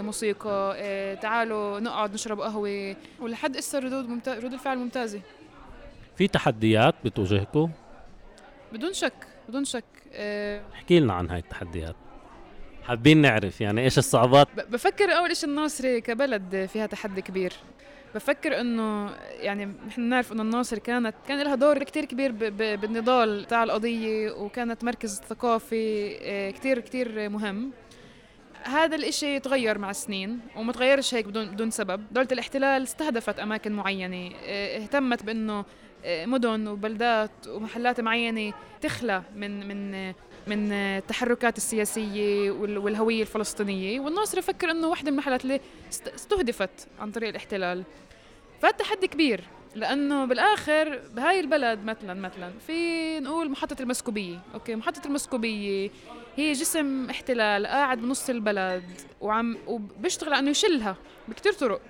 موسيقى 0.00 0.76
تعالوا 1.22 1.80
نقعد 1.80 2.14
نشرب 2.14 2.40
قهوة. 2.40 2.96
ولحد 3.20 3.56
هسه 3.56 3.78
ردود 3.78 4.08
ممتاز 4.08 4.38
ردود 4.38 4.52
الفعل 4.52 4.78
ممتازة. 4.78 5.20
في 6.16 6.28
تحديات 6.28 6.94
بتواجهكم؟ 7.04 7.70
بدون 8.72 8.92
شك 8.92 9.26
بدون 9.48 9.64
شك 9.64 9.84
احكي 10.74 11.00
لنا 11.00 11.12
عن 11.12 11.30
هاي 11.30 11.38
التحديات. 11.38 11.96
حابين 12.86 13.18
نعرف 13.18 13.60
يعني 13.60 13.84
إيش 13.84 13.98
الصعوبات؟ 13.98 14.48
بفكر 14.70 15.04
أول 15.04 15.36
شيء 15.36 15.48
الناصري 15.48 16.00
كبلد 16.00 16.68
فيها 16.72 16.86
تحدي 16.86 17.22
كبير. 17.22 17.52
بفكر 18.14 18.60
إنه 18.60 19.10
يعني 19.40 19.64
نحن 19.86 20.00
نعرف 20.00 20.32
إنه 20.32 20.42
الناصر 20.42 20.78
كانت 20.78 21.14
كان 21.28 21.42
لها 21.42 21.54
دور 21.54 21.82
كتير 21.82 22.04
كبير 22.04 22.32
بالنضال 22.76 23.44
تاع 23.44 23.62
القضية 23.62 24.30
وكانت 24.30 24.84
مركز 24.84 25.20
ثقافي 25.28 26.16
آه، 26.22 26.50
كتير 26.50 26.80
كتير 26.80 27.28
مهم. 27.28 27.70
هذا 28.62 28.96
الإشي 28.96 29.38
تغير 29.38 29.78
مع 29.78 29.90
السنين 29.90 30.40
وما 30.56 30.72
تغيرش 30.72 31.14
هيك 31.14 31.26
بدون 31.26 31.46
بدون 31.46 31.70
سبب. 31.70 32.04
دولة 32.12 32.28
الاحتلال 32.32 32.82
استهدفت 32.82 33.38
أماكن 33.38 33.72
معينة 33.72 34.30
آه، 34.44 34.76
اهتمت 34.76 35.22
بإنه 35.22 35.64
آه، 36.04 36.26
مدن 36.26 36.68
وبلدات 36.68 37.30
ومحلات 37.48 38.00
معينة 38.00 38.52
تخلى 38.80 39.22
من 39.34 39.68
من 39.68 40.12
من 40.46 40.72
التحركات 40.72 41.56
السياسية 41.56 42.50
والهوية 42.50 43.22
الفلسطينية. 43.22 44.00
والناصر 44.00 44.38
يفكر 44.38 44.70
أنه 44.70 44.88
واحدة 44.88 45.10
من 45.10 45.18
المحلات 45.18 45.44
اللي 45.44 45.60
استهدفت 46.14 46.88
عن 47.00 47.10
طريق 47.10 47.28
الاحتلال. 47.28 47.82
فالتحدي 48.62 49.08
كبير 49.08 49.44
لأنه 49.74 50.24
بالآخر 50.24 51.00
بهاي 51.14 51.40
البلد 51.40 51.84
مثلا 51.84 52.14
مثلا 52.14 52.52
في 52.66 53.20
نقول 53.20 53.50
محطة 53.50 53.76
المسكوبية. 53.82 54.40
أوكي 54.54 54.74
محطة 54.76 55.06
المسكوبية 55.06 55.90
هي 56.36 56.52
جسم 56.52 57.10
احتلال 57.10 57.66
قاعد 57.66 57.98
بنص 57.98 58.30
البلد 58.30 58.84
وعم 59.20 59.58
وبيشتغل 59.66 60.34
إنه 60.34 60.50
يشلها 60.50 60.96
بكتير 61.28 61.52
طرق. 61.52 61.80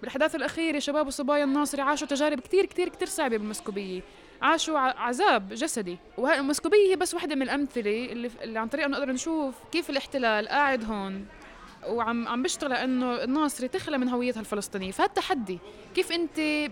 بالأحداث 0.00 0.34
الأخيرة 0.34 0.78
شباب 0.78 1.06
وصبايا 1.06 1.44
الناصري 1.44 1.82
عاشوا 1.82 2.06
تجارب 2.06 2.40
كتير 2.40 2.66
كتير 2.66 2.88
كتير 2.88 3.08
صعبة 3.08 3.36
بالمسكوبية. 3.36 4.00
عاشوا 4.42 4.78
عذاب 4.78 5.48
جسدي. 5.48 5.98
وهي 6.18 6.38
المسكوبية 6.38 6.90
هي 6.90 6.96
بس 6.96 7.14
وحدة 7.14 7.34
من 7.34 7.42
الأمثلة 7.42 8.12
اللي, 8.12 8.30
اللي 8.42 8.58
عن 8.58 8.68
طريقها 8.68 8.88
بنقدر 8.88 9.12
نشوف 9.12 9.54
كيف 9.72 9.90
الاحتلال 9.90 10.48
قاعد 10.48 10.84
هون 10.84 11.26
وعم 11.88 12.28
عم 12.28 12.42
بيشتغل 12.42 12.72
انه 12.72 13.24
الناصري 13.24 13.68
تخلى 13.68 13.98
من 13.98 14.08
هويتها 14.08 14.40
الفلسطينية. 14.40 14.90
فهالتحدي 14.90 15.58
كيف 15.94 16.12
أنت 16.12 16.70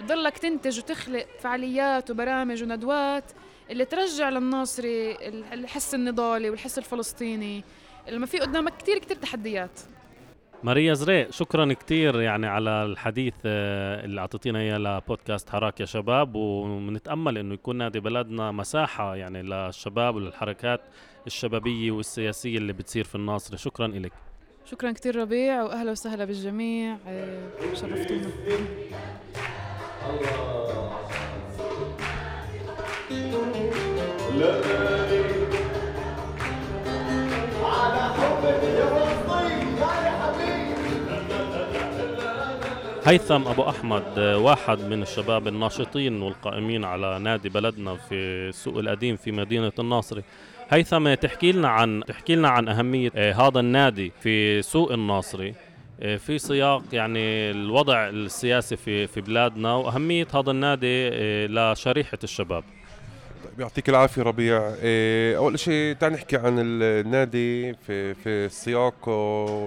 بتضلك 0.00 0.38
تنتج 0.38 0.78
وتخلق 0.78 1.26
فعاليات 1.40 2.10
وبرامج 2.10 2.62
وندوات 2.62 3.24
اللي 3.70 3.84
ترجع 3.84 4.28
للناصري 4.28 5.16
الحس 5.52 5.94
النضالي 5.94 6.50
والحس 6.50 6.78
الفلسطيني 6.78 7.64
لما 8.08 8.26
في 8.26 8.38
قدامك 8.38 8.76
كتير 8.76 8.98
كتير 8.98 9.16
تحديات. 9.16 9.80
ماريا 10.64 10.94
زريق 10.94 11.30
شكرا 11.30 11.72
كثير 11.72 12.20
يعني 12.20 12.46
على 12.46 12.70
الحديث 12.84 13.34
آه، 13.44 14.04
اللي 14.04 14.20
أعطيتينا 14.20 14.58
إياه 14.58 14.78
لبودكاست 14.78 15.50
حراك 15.50 15.80
يا 15.80 15.84
شباب. 15.86 16.34
ونتامل 16.34 17.38
إنه 17.38 17.54
يكون 17.54 17.76
نادي 17.76 18.00
بلدنا 18.00 18.52
مساحة 18.52 19.16
يعني 19.16 19.42
للشباب 19.42 20.14
وللحركات 20.14 20.80
الشبابية 21.26 21.90
والسياسية 21.90 22.58
اللي 22.58 22.72
بتصير 22.72 23.04
في 23.04 23.14
الناصره 23.14 23.56
شكرا 23.56 23.86
لك 23.86 24.12
شكرا 24.64 24.92
كثير 24.92 25.16
ربيع 25.16 25.62
واهلا 25.62 25.90
وسهلا 25.90 26.24
بالجميع. 26.24 26.96
آه، 27.06 27.74
شرفتونا. 27.74 28.30
على 34.32 35.11
هيثم 43.04 43.48
أبو 43.48 43.68
أحمد 43.68 44.18
واحد 44.18 44.80
من 44.80 45.02
الشباب 45.02 45.48
الناشطين 45.48 46.22
والقائمين 46.22 46.84
على 46.84 47.18
نادي 47.18 47.48
بلدنا 47.48 47.96
في 47.96 48.14
السوق 48.48 48.78
القديم 48.78 49.16
في 49.16 49.32
مدينة 49.32 49.72
الناصري. 49.78 50.22
هيثم 50.70 51.14
تحكي 51.14 51.52
لنا 51.52 51.68
عن 51.68 52.02
تحكي 52.06 52.34
لنا 52.34 52.48
عن 52.48 52.68
أهمية 52.68 53.12
آه، 53.16 53.32
هذا 53.32 53.60
النادي 53.60 54.12
في 54.20 54.62
سوق 54.62 54.92
الناصري 54.92 55.54
آه، 56.00 56.16
في 56.16 56.38
سياق 56.38 56.82
يعني 56.92 57.50
الوضع 57.50 58.08
السياسي 58.08 58.76
في 58.76 59.06
في 59.06 59.20
بلادنا 59.20 59.74
وأهمية 59.74 60.26
هذا 60.34 60.50
النادي 60.50 61.08
آه، 61.12 61.46
لشريحة 61.46 62.18
الشباب. 62.24 62.64
يعطيك 63.58 63.88
العافية 63.88 64.22
ربيع. 64.22 64.74
إيه، 64.82 65.36
أول 65.36 65.58
شيء 65.58 65.94
تعال 65.94 66.12
نحكي 66.12 66.36
عن 66.36 66.54
النادي 66.58 67.74
في 67.74 68.14
في 68.14 68.28
السياق 68.28 69.08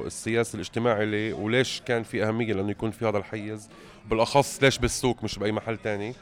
السياسي 0.05 0.55
الاجتماعي 0.55 1.33
وليش 1.33 1.81
كان 1.85 2.03
في 2.03 2.23
أهمية 2.23 2.53
لأنه 2.53 2.71
يكون 2.71 2.91
في 2.91 3.05
هذا 3.05 3.17
الحيز 3.17 3.69
بالأخص 4.09 4.63
ليش 4.63 4.77
بالسوق 4.77 5.23
مش 5.23 5.39
بأي 5.39 5.51
محل 5.51 5.77
تاني 5.77 6.13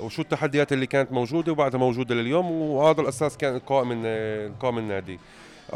وشو 0.00 0.22
التحديات 0.22 0.72
اللي 0.72 0.86
كانت 0.86 1.12
موجودة 1.12 1.52
وبعدها 1.52 1.80
موجودة 1.80 2.14
لليوم 2.14 2.50
وهذا 2.50 3.00
الأساس 3.00 3.36
كان 3.36 3.58
قائم 3.58 4.02
قائم 4.60 4.78
النادي. 4.78 5.18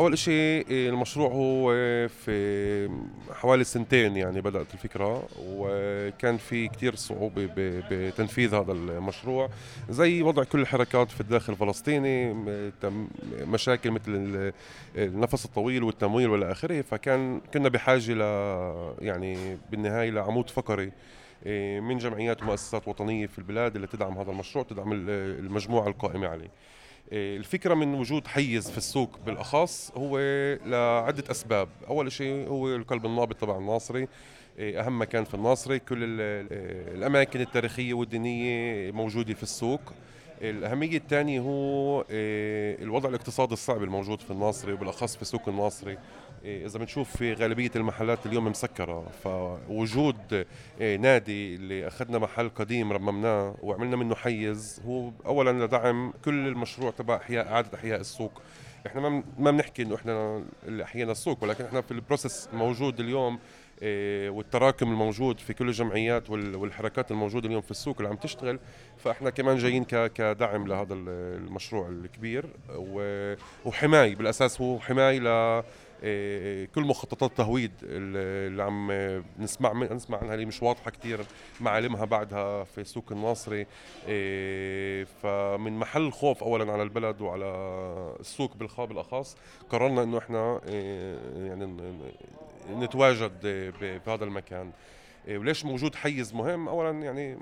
أول 0.01 0.19
شيء 0.19 0.67
المشروع 0.71 1.29
هو 1.33 1.73
في 2.09 2.91
حوالي 3.33 3.65
سنتين 3.65 4.17
يعني 4.17 4.41
بدأت 4.41 4.75
الفكرة 4.75 5.29
وكان 5.47 6.37
في 6.37 6.69
كثير 6.69 6.95
صعوبة 6.95 7.49
بتنفيذ 7.57 8.55
هذا 8.55 8.73
المشروع. 8.73 9.49
زي 9.91 10.23
وضع 10.23 10.45
كل 10.45 10.61
الحركات 10.61 11.11
في 11.11 11.21
الداخل 11.21 11.53
الفلسطيني 11.53 12.35
مشاكل 13.41 13.91
مثل 13.91 14.53
النفس 14.97 15.45
الطويل 15.45 15.83
والتمويل 15.83 16.31
والى 16.31 16.53
آخره. 16.53 16.83
فكان 16.83 17.41
كنا 17.55 17.69
بحاجة 17.69 18.13
ل 18.13 18.21
يعني 19.05 19.59
بالنهاية 19.71 20.11
لعمود 20.11 20.51
فقري 20.51 20.93
من 21.81 21.99
جمعيات 21.99 22.43
ومؤسسات 22.43 22.89
وطنية 22.89 23.27
في 23.27 23.39
البلاد 23.39 23.75
اللي 23.75 23.87
تدعم 23.87 24.19
هذا 24.19 24.31
المشروع 24.31 24.65
تدعم 24.65 24.93
المجموعة 24.93 25.89
القائمة 25.89 26.29
عليه. 26.29 26.45
إيه، 26.45 26.51
الفكرة 27.13 27.75
من 27.75 27.95
وجود 27.95 28.27
حيز 28.27 28.71
في 28.71 28.79
السوق 28.79 29.19
بالأخص 29.27 29.93
هو 29.97 30.19
لعدة 30.67 31.25
أسباب. 31.31 31.69
أول 31.89 32.13
شيء 32.13 32.49
هو 32.49 32.77
القلب 32.77 33.07
النابض 33.07 33.35
تبع 33.35 33.59
الناصري 33.59 34.09
إيه، 34.59 34.81
أهم 34.81 35.01
مكان 35.01 35.25
في 35.25 35.35
الناصري. 35.35 35.79
كل 35.79 35.99
الأماكن 36.01 37.41
التاريخية 37.41 37.95
والدينية 37.95 38.91
موجودة 38.93 39.35
في 39.35 39.43
السوق. 39.43 39.81
الأهمية 40.43 40.97
الثانية 40.97 41.41
هو 41.41 42.05
الوضع 42.11 43.09
الاقتصادي 43.09 43.53
الصعب 43.53 43.83
الموجود 43.83 44.21
في 44.21 44.31
الناصري 44.31 44.73
وبالأخص 44.73 45.17
في 45.17 45.25
سوق 45.25 45.49
الناصري. 45.49 45.99
إذا 46.45 46.79
بنشوف 46.79 47.17
في 47.17 47.33
غالبية 47.33 47.71
المحلات 47.77 48.27
اليوم 48.27 48.47
مسكرة 48.47 49.07
فوجود 49.25 50.47
نادي 50.81 51.55
اللي 51.55 51.87
أخذنا 51.87 52.19
محل 52.19 52.49
قديم 52.49 52.93
رممناه 52.93 53.57
وعملنا 53.63 53.97
منه 53.97 54.15
حيز 54.15 54.83
هو 54.87 55.11
أولا 55.27 55.65
لدعم 55.65 56.13
كل 56.25 56.49
المشروع 56.49 56.91
تبع 56.91 57.17
إحياء 57.17 57.49
إعادة 57.49 57.69
إحياء 57.75 58.01
السوق. 58.01 58.43
إحنا 58.87 59.01
ما 59.01 59.23
ما 59.39 59.51
بنحكي 59.51 59.83
إنه 59.83 59.95
إحنا 59.95 60.45
اللي 60.69 60.83
احيينا 60.83 61.13
السوق 61.13 61.43
ولكن 61.43 61.65
إحنا 61.65 61.81
في 61.81 61.91
البروسيس 61.91 62.49
موجود 62.53 63.01
اليوم 63.01 63.39
إيه، 63.83 64.31
والتراكم 64.31 64.91
الموجود 64.91 65.39
في 65.41 65.55
كل 65.55 65.69
الجمعيات 65.69 66.31
والحركات 66.31 67.11
الموجودة 67.11 67.47
اليوم 67.47 67.63
في 67.63 67.71
السوق 67.71 67.97
اللي 67.97 68.09
عم 68.09 68.17
تشتغل. 68.17 68.59
فإحنا 68.99 69.31
كمان 69.31 69.57
جايين 69.57 69.85
كدعم 69.85 70.67
لهذا 70.67 70.95
المشروع 70.95 71.89
الكبير 71.89 72.47
وحماية 73.65 74.17
بالأساس 74.17 74.61
هو 74.61 74.81
حماية 74.81 75.21
إيه، 75.21 75.65
كل 76.75 76.83
مخططات 76.83 77.31
التهويد 77.31 77.73
اللي 77.83 78.63
عم 78.63 78.93
نسمع 79.39 79.73
نسمع 79.73 80.19
عنها 80.19 80.35
اللي 80.35 80.47
مش 80.47 80.63
واضحة 80.63 80.91
كثير 80.91 81.21
معالمها 81.61 82.05
بعدها 82.05 82.65
في 82.65 82.85
سوق 82.85 83.13
الناصري. 83.13 83.67
إيه، 84.09 85.05
فمن 85.05 85.73
محل 85.79 86.13
خوف 86.13 86.43
اولا 86.43 86.73
على 86.73 86.83
البلد 86.83 87.21
وعلى 87.21 87.47
السوق 88.21 88.57
بالاخص 88.85 89.37
قررنا 89.71 90.03
إنه 90.03 90.19
إحنا 90.19 90.61
يعني 91.37 91.77
نتواجد 92.71 93.33
بهذا 94.07 94.25
المكان. 94.25 94.71
وليش 95.29 95.65
موجود 95.65 95.95
حيز 95.95 96.35
مهم؟ 96.35 96.69
اولا 96.69 96.91
يعني 96.91 97.39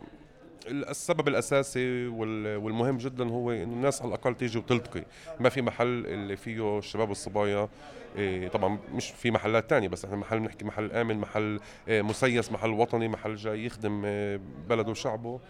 السبب 0.71 1.29
الأساسي 1.29 2.07
والمهم 2.07 2.99
جدا 2.99 3.29
هو 3.29 3.51
إنه 3.51 3.63
الناس 3.63 4.03
على 4.03 4.09
الأقل 4.09 4.35
تيجي 4.35 4.59
وتلتقي. 4.59 5.05
ما 5.41 5.49
في 5.49 5.63
محل 5.63 6.07
اللي 6.07 6.37
فيه 6.37 6.79
الشباب 6.79 7.09
والصبايا 7.09 7.69
إيه، 8.17 8.49
طبعا 8.49 8.79
مش 8.95 9.11
في 9.11 9.31
محلات 9.31 9.71
تانية 9.71 9.89
بس 9.89 10.05
إحنا 10.05 10.17
محل 10.17 10.41
بنحكي 10.41 10.65
محل 10.65 10.93
آمن 10.93 11.19
محل 11.19 11.61
إيه، 11.89 12.03
مسيس 12.03 12.53
محل 12.53 12.71
وطني 12.71 13.09
محل 13.09 13.37
جاي 13.37 13.65
يخدم 13.65 14.03
بلده 14.69 14.91
وشعبه 14.91 15.41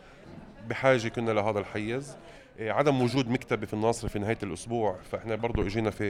بحاجة 0.69 1.09
كنا 1.09 1.31
لهذا 1.31 1.59
الحيز. 1.59 2.11
إيه، 2.11 2.19
عدم 2.61 3.03
وجود 3.03 3.29
مكتبة 3.31 3.67
في 3.67 3.75
الناصرة 3.75 4.09
في 4.09 4.19
نهاية 4.19 4.39
الأسبوع 4.43 4.97
فإحنا 5.13 5.35
برضو 5.35 5.63
إجينا 5.63 5.91
في 5.91 6.05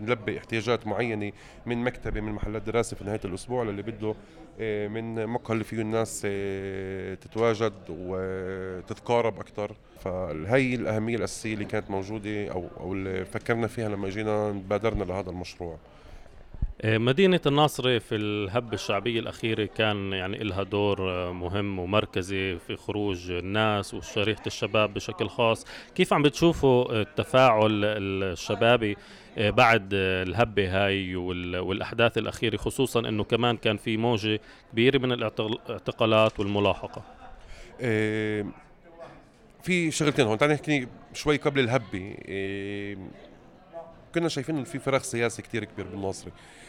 نلبي 0.00 0.38
احتياجات 0.38 0.86
معينة 0.86 1.32
من 1.66 1.78
مكتبة 1.78 2.20
من 2.20 2.32
محلات 2.32 2.62
دراسة 2.62 2.96
في 2.96 3.04
نهاية 3.04 3.20
الأسبوع 3.24 3.64
للي 3.64 3.82
بده 3.82 4.14
إيه، 4.60 4.88
من 4.88 5.26
مقهى 5.26 5.52
اللي 5.52 5.64
فيه 5.64 5.80
الناس 5.80 6.22
إيه، 6.24 7.14
تتواجد 7.14 7.72
وتتقارب 7.90 9.40
أكثر 9.40 9.72
فهي 10.04 10.74
الأهمية 10.74 11.16
الأساسية 11.16 11.54
اللي 11.54 11.64
كانت 11.64 11.90
موجودة 11.90 12.48
أو 12.52 12.64
أو 12.80 12.92
اللي 12.92 13.24
فكرنا 13.24 13.66
فيها 13.66 13.88
لما 13.88 14.08
إجينا 14.08 14.50
بادرنا 14.50 15.04
لهذا 15.04 15.30
المشروع. 15.30 15.72
إيه، 15.72 15.78
مدينة 16.86 17.40
الناصرة 17.46 17.98
في 17.98 18.14
الهبة 18.14 18.74
الشعبية 18.74 19.20
الأخيرة 19.20 19.64
كان 19.64 20.12
يعني 20.12 20.38
لها 20.38 20.62
دور 20.62 21.10
آه، 21.10 21.32
مهم 21.32 21.78
ومركزي 21.78 22.58
في 22.58 22.76
خروج 22.76 23.30
الناس 23.30 23.94
وشريحة 23.94 24.42
الشباب 24.46 24.94
بشكل 24.94 25.28
خاص. 25.28 25.66
كيف 25.94 26.12
عم 26.12 26.22
بتشوفوا 26.22 27.00
التفاعل 27.00 27.84
الشبابي 27.84 28.96
آه، 29.38 29.50
بعد 29.50 29.88
الهبة 29.94 30.68
هاي 30.86 31.16
والأحداث 31.16 32.18
الأخيرة 32.18 32.56
خصوصا 32.56 33.00
أنه 33.00 33.24
كمان 33.24 33.56
كان 33.56 33.76
في 33.76 33.96
موجة 33.96 34.40
كبيرة 34.72 34.98
من 34.98 35.12
الاعتقالات 35.12 36.40
والملاحقة؟ 36.40 37.02
في 39.62 39.90
شغلتين 39.90 40.26
هون. 40.26 40.38
تعال 40.38 40.50
نحكي 40.50 40.86
شوي 41.14 41.36
قبل 41.36 41.60
الهبة 41.60 42.16
كنا 44.14 44.28
شايفين 44.28 44.56
إنه 44.56 44.64
في 44.64 44.78
فراغ 44.78 45.02
سياسي 45.02 45.42
كتير 45.42 45.64
كبير 45.64 45.86
بالناصري 45.86 46.32
إيه، 46.32 46.63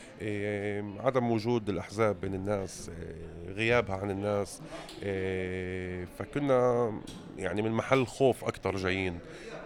عدم 1.00 1.31
وجود 1.31 1.69
الأحزاب 1.69 2.22
بين 2.22 2.34
الناس 2.34 2.89
إيه، 2.89 3.53
غيابها 3.53 3.95
عن 3.95 4.12
الناس 4.12 4.62
إيه، 5.03 6.05
فكنا 6.19 6.91
يعني 7.38 7.62
من 7.62 7.72
محل 7.72 8.05
خوف 8.05 8.43
أكثر 8.43 8.75
جايين. 8.75 9.19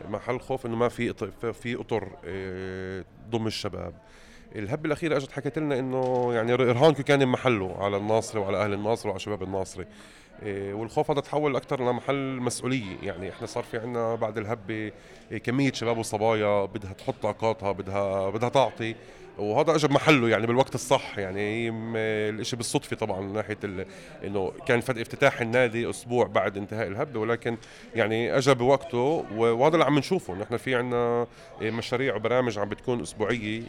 محل 0.10 0.40
خوف 0.40 0.66
إنه 0.66 0.76
ما 0.76 0.90
في 0.90 1.14
في 1.54 1.76
أطر 1.76 2.08
ضم 3.30 3.48
الشباب. 3.48 3.94
الهبة 4.56 4.86
الأخيرة 4.86 5.18
إجت 5.18 5.32
حكت 5.32 5.60
لنا 5.60 5.80
إنه 5.80 6.34
يعني 6.34 6.56
رهانكو 6.56 7.04
كان 7.04 7.28
محله 7.28 7.76
على 7.80 7.98
الناصري 7.98 8.42
وعلى 8.42 8.64
أهل 8.64 8.74
الناصري 8.74 9.10
وعلى 9.10 9.20
شباب 9.20 9.44
الناصري 9.44 9.86
والخوف 10.46 11.12
هذا 11.12 11.22
تحول 11.22 11.56
أكثر 11.56 11.82
لمحل 11.82 12.40
مسؤولية. 12.40 12.98
يعني 13.04 13.30
إحنا 13.30 13.48
صار 13.48 13.64
في 13.64 13.78
عندنا 13.78 14.16
بعد 14.16 14.38
الهبة 14.38 14.92
كمية 15.44 15.72
شباب 15.72 15.98
وصبايا 15.98 16.66
بدها 16.66 16.94
تحط 16.94 17.16
طاقاتها 17.22 17.72
بدها 17.72 18.30
بدها 18.30 18.50
تعطي. 18.50 18.96
وهذا 19.40 19.76
اجى 19.76 19.88
بمحله 19.88 20.30
يعني 20.30 20.48
بالوقت 20.48 20.76
الصح 20.76 21.18
يعني 21.18 21.70
الاشي 22.30 22.56
بالصدفة 22.56 22.96
طبعا 22.96 23.22
من 23.22 23.34
ناحية 23.34 23.58
إنه 24.24 24.52
كان 24.66 24.80
افتتاح 24.80 25.42
النادي 25.42 25.90
أسبوع 25.90 26.28
بعد 26.28 26.58
انتهاء 26.58 26.88
الهبه 26.88 27.20
ولكن 27.20 27.58
يعني 27.96 28.38
اجى 28.38 28.54
بوقته 28.54 29.26
وهذا 29.36 29.74
اللي 29.74 29.86
عم 29.86 29.98
نشوفه. 29.98 30.36
نحن 30.36 30.58
في 30.58 30.76
عندنا 30.76 31.28
مشاريع 31.62 32.16
وبرامج 32.16 32.60
عم 32.60 32.70
بتكون 32.70 33.02
أسبوعية 33.02 33.64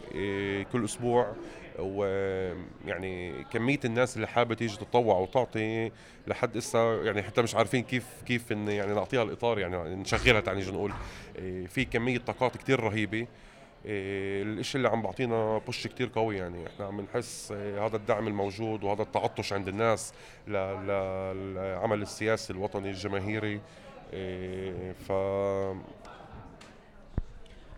كل 0.73 0.85
أسبوع 0.85 1.33
ويعني 1.79 3.45
كمية 3.53 3.81
الناس 3.85 4.17
اللي 4.17 4.27
حابة 4.29 4.55
تيجي 4.55 4.77
تتطوع 4.77 5.19
وتعطي 5.19 5.91
لحد 6.27 6.57
إسا 6.57 7.01
يعني 7.05 7.23
حتى 7.23 7.43
مش 7.43 7.55
عارفين 7.55 7.83
كيف 7.83 8.05
كيف 8.27 8.51
يعني 8.51 8.95
نعطيها 8.95 9.23
الإطار 9.23 9.59
يعني 9.59 9.95
نشغلها 9.95 10.43
يعني 10.47 10.71
نقول 10.71 10.93
في 11.69 11.85
كمية 11.85 12.19
طاقات 12.19 12.57
كثير 12.57 12.81
رهيبة. 12.81 13.27
إيه، 13.87 14.43
الإشي 14.43 14.79
اللي 14.79 14.89
عم 14.89 15.03
بعطينا 15.03 15.59
بوش 15.59 15.87
كتير 15.87 16.11
قوي 16.15 16.37
يعني. 16.37 16.67
إحنا 16.67 16.87
عم 16.87 17.01
نحس 17.01 17.53
إيه، 17.53 17.87
هذا 17.87 17.97
الدعم 17.97 18.29
الموجود 18.29 18.85
وهذا 18.85 19.03
التعطش 19.03 19.53
عند 19.53 19.69
الناس 19.69 20.13
للعمل 20.49 22.03
السياسي 22.03 22.53
الوطني 22.53 22.91
الجماهيري. 22.91 23.61
إيه، 24.13 24.93
ف 24.93 25.13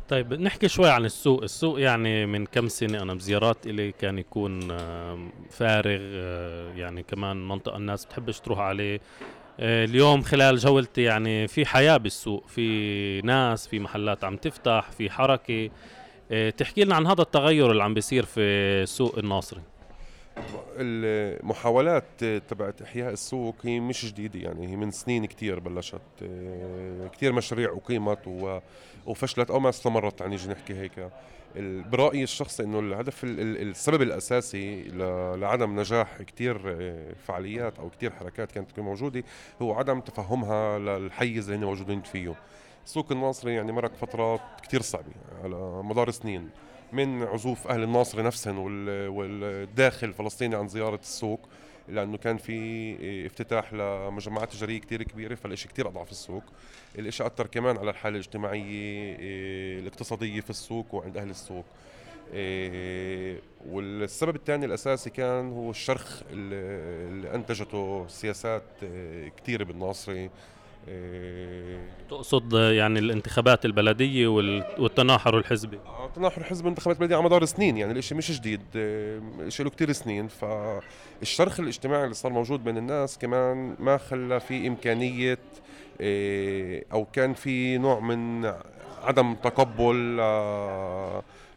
طيب 0.09 0.33
نحكي 0.33 0.69
شوي 0.69 0.91
عن 0.91 1.05
السوق. 1.05 1.43
السوق 1.43 1.81
يعني 1.81 2.27
من 2.27 2.47
كم 2.47 2.69
سنة؟ 2.69 3.03
أنا 3.03 3.15
بزيارات 3.15 3.67
إلي 3.67 3.93
كان 3.93 4.19
يكون 4.19 4.79
فارغ 5.51 6.01
آه، 6.01 6.73
يعني 6.73 7.03
كمان 7.03 7.49
منطقة 7.49 7.77
الناس 7.77 8.05
بتحبش 8.05 8.41
تروح 8.41 8.59
عليه. 8.59 8.97
آه، 8.97 9.42
اليوم 9.61 10.23
خلال 10.23 10.57
جولتي 10.57 11.03
يعني 11.03 11.49
في 11.49 11.67
حياة 11.67 11.97
بالسوق 11.97 12.47
في 12.47 13.21
ناس 13.21 13.69
في 13.69 13.79
محلات 13.79 14.25
عم 14.25 14.37
تفتح 14.37 14.91
في 14.91 15.11
حركة. 15.11 15.71
آه، 16.31 16.51
تحكي 16.51 16.85
لنا 16.85 16.95
عن 16.95 17.07
هذا 17.07 17.23
التغير 17.23 17.71
اللي 17.71 17.83
عم 17.83 17.95
بيصير 17.95 18.25
في 18.25 18.87
سوق 18.87 19.19
الناصري. 19.19 19.61
المحاولات 20.79 22.25
تبعت 22.49 22.83
إحياء 22.83 23.13
السوق 23.13 23.57
هي 23.63 23.81
مش 23.81 24.07
جديدة 24.07 24.41
يعني 24.41 24.69
هي 24.69 24.77
من 24.77 24.91
سنين 24.91 25.25
كثير 25.25 25.61
بلشت 25.61 26.01
آه، 26.23 27.07
كثير 27.07 27.33
مشاريع 27.33 27.77
أقيمت 27.85 28.19
وفشلت 29.07 29.51
أو 29.51 29.61
ما 29.61 29.69
استمرت 29.69 30.21
يعني 30.21 30.37
نحكي 30.37 30.75
هيك. 30.75 31.11
برأيي 31.91 32.23
الشخصي 32.23 32.63
إنه 32.63 32.79
الهدف 32.79 33.25
السبب 33.25 34.03
الأساسي 34.03 34.83
لعدم 35.37 35.81
نجاح 35.81 36.23
كثير 36.23 36.59
فعاليات 37.27 37.79
أو 37.79 37.91
كثير 37.91 38.13
حركات 38.13 38.53
كانت 38.53 38.71
تكون 38.71 38.85
موجودة 38.85 39.25
هو 39.63 39.75
عدم 39.75 40.01
تفهمها 40.01 40.79
للحيز 40.79 41.51
اللي 41.51 41.67
موجودين 41.67 42.03
فيه. 42.03 42.35
سوق 42.85 43.13
الناصري 43.13 43.55
يعني 43.55 43.73
مرق 43.73 43.95
فترات 43.95 44.41
كثير 44.63 44.83
صعبة 44.83 45.13
على 45.45 45.83
مدار 45.83 46.11
سنين. 46.11 46.51
من 46.93 47.23
عزوف 47.23 47.67
أهل 47.67 47.83
الناصر 47.83 48.23
نفسهم 48.23 48.59
والداخل 48.89 50.09
الفلسطيني 50.09 50.57
عن 50.57 50.69
زيارة 50.69 51.01
السوق 51.01 51.49
لأنه 51.89 52.17
كان 52.17 52.37
في 52.37 53.27
افتتاح 53.27 53.73
لمجمعات 53.73 54.53
تجارية 54.53 54.81
كثير 54.81 55.03
كبيرة 55.03 55.35
فالشيء 55.35 55.71
كثير 55.71 55.89
أضعف 55.89 56.11
السوق. 56.11 56.43
الشيء 56.99 57.27
أثر 57.27 57.47
كمان 57.47 57.77
على 57.77 57.91
الحالة 57.91 58.15
الاجتماعية 58.17 59.17
الاقتصادية 60.03 60.41
في 60.41 60.51
السوق 60.51 60.95
وعند 60.95 61.17
أهل 61.17 61.31
السوق. 61.31 61.65
والسبب 63.67 64.37
الثاني 64.37 64.67
الأساسي 64.67 65.11
كان 65.11 65.53
هو 65.53 65.71
الشرخ 65.71 66.23
اللي 66.33 67.35
أنتجته 67.35 68.07
سياسات 68.09 68.63
كثيرة 69.37 69.65
بالناصري. 69.65 70.31
تقصد 72.11 72.53
يعني 72.53 72.99
الانتخابات 72.99 73.65
البلدية 73.65 74.27
والتناحر 74.79 75.39
الحزبي؟ 75.39 75.79
آه، 75.87 76.07
التناحر 76.07 76.41
الحزبي 76.41 76.65
الانتخابات 76.69 76.97
البلدية 76.97 77.17
على 77.17 77.25
مدار 77.25 77.45
سنين 77.45 77.77
يعني 77.77 77.93
الإشي 77.93 78.15
مش 78.15 78.41
جديد. 78.41 78.61
الاشي 78.75 79.63
له 79.63 79.71
كثير 79.71 79.93
سنين. 79.93 80.29
فالشرخ 80.29 81.61
الاجتماعي 81.61 82.05
اللي 82.05 82.15
صار 82.15 82.33
موجود 82.33 82.65
بين 82.65 82.77
الناس 82.77 83.19
كمان 83.19 83.77
ما 83.79 83.97
خلى 83.97 84.41
في 84.41 84.67
إمكانية 84.67 85.39
آه، 86.01 86.83
أو 86.93 87.05
كان 87.05 87.35
في 87.35 87.79
نوع 87.79 88.01
من 88.01 88.53
عدم 89.03 89.35
تقبل 89.35 90.17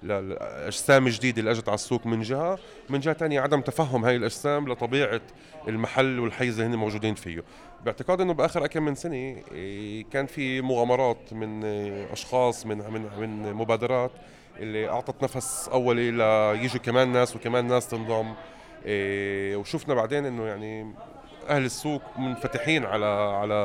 لاجسام 0.03 1.09
جديدة 1.09 1.39
اللي 1.39 1.51
اجت 1.51 1.67
على 1.69 1.75
السوق 1.75 2.05
من 2.05 2.21
جهة 2.21 2.59
من 2.89 2.99
جهة 2.99 3.13
ثانية 3.13 3.41
عدم 3.41 3.61
تفهم 3.61 4.05
هاي 4.05 4.15
الأجسام 4.15 4.69
لطبيعة 4.71 5.21
المحل 5.67 6.19
والحيز 6.19 6.59
اللي 6.59 6.75
هن 6.75 6.79
موجودين 6.79 7.15
فيه. 7.15 7.43
باعتقاد 7.85 8.21
إنه 8.21 8.33
بآخر 8.33 8.67
كم 8.67 8.83
من 8.83 8.95
سنة 8.95 9.13
إيه، 9.51 10.05
كان 10.11 10.25
في 10.25 10.61
مغامرات 10.61 11.33
من 11.33 11.63
أشخاص 12.11 12.65
من 12.65 12.77
من 12.77 13.09
من 13.19 13.53
مبادرات 13.53 14.11
اللي 14.59 14.89
أعطت 14.89 15.23
نفس 15.23 15.69
اولي 15.71 16.11
ليجوا 16.11 16.79
كمان 16.79 17.11
ناس 17.11 17.35
وكمان 17.35 17.67
ناس 17.67 17.87
تنضم 17.87 18.33
إيه، 18.85 19.55
وشفنا 19.55 19.93
بعدين 19.93 20.25
إنه 20.25 20.45
يعني 20.45 20.93
أهل 21.49 21.65
السوق 21.65 22.01
منفتحين 22.17 22.85
على 22.85 23.05
على 23.05 23.55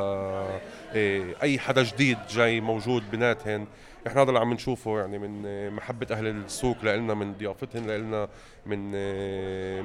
إيه، 0.93 1.35
أي 1.41 1.59
حدا 1.59 1.83
جديد 1.83 2.17
جاي 2.29 2.61
موجود 2.61 3.11
بيناتهم 3.11 3.67
إحنا 4.07 4.21
هذا 4.21 4.29
اللي 4.29 4.39
عم 4.39 4.53
نشوفه 4.53 4.99
يعني 4.99 5.19
من 5.19 5.69
محبة 5.75 6.07
أهل 6.11 6.27
السوق 6.27 6.85
لنا 6.85 7.13
من 7.13 7.33
ضيافتهم 7.33 7.89
لنا 7.91 8.27
من 8.65 8.91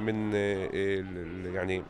من 0.01 0.33
يعني 1.55 1.83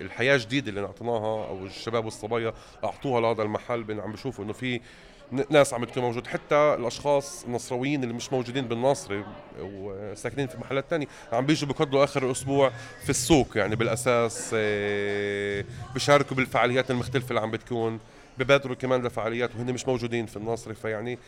الحياة 0.00 0.34
الجديدة 0.34 0.68
اللي 0.68 0.80
اعطيناها 0.80 1.48
أو 1.48 1.66
الشباب 1.66 2.04
والصبايا 2.04 2.52
أعطوها 2.84 3.20
لهذا 3.20 3.42
المحل. 3.42 4.00
عم 4.00 4.12
بشوفوا 4.12 4.44
إنه 4.44 4.52
في 4.52 4.80
ناس 5.50 5.74
عم 5.74 5.84
تكون 5.84 6.02
موجود. 6.02 6.26
حتى 6.26 6.54
الأشخاص 6.54 7.44
النصراويين 7.44 8.02
اللي 8.02 8.14
مش 8.14 8.32
موجودين 8.32 8.68
بالناصري 8.68 9.24
وساكنين 9.60 10.46
في 10.46 10.58
محلات 10.58 10.90
تانية 10.90 11.06
عم 11.32 11.46
بيجوا 11.46 11.68
بقضوا 11.68 12.04
آخر 12.04 12.26
الأسبوع 12.26 12.70
في 13.02 13.10
السوق 13.10 13.56
يعني 13.56 13.76
بالأساس 13.76 14.50
آه، 14.54 15.64
بيشاركوا 15.94 16.36
بالفعاليات 16.36 16.90
المختلفة 16.90 17.28
اللي 17.28 17.40
عم 17.40 17.50
بتكون 17.50 18.00
ببادروا 18.38 18.76
كمان 18.76 19.02
لفعاليات 19.02 19.50
وهن 19.56 19.72
مش 19.72 19.88
موجودين 19.88 20.26
في 20.26 20.36
الناصري 20.36 20.74
فيعني 20.74 21.18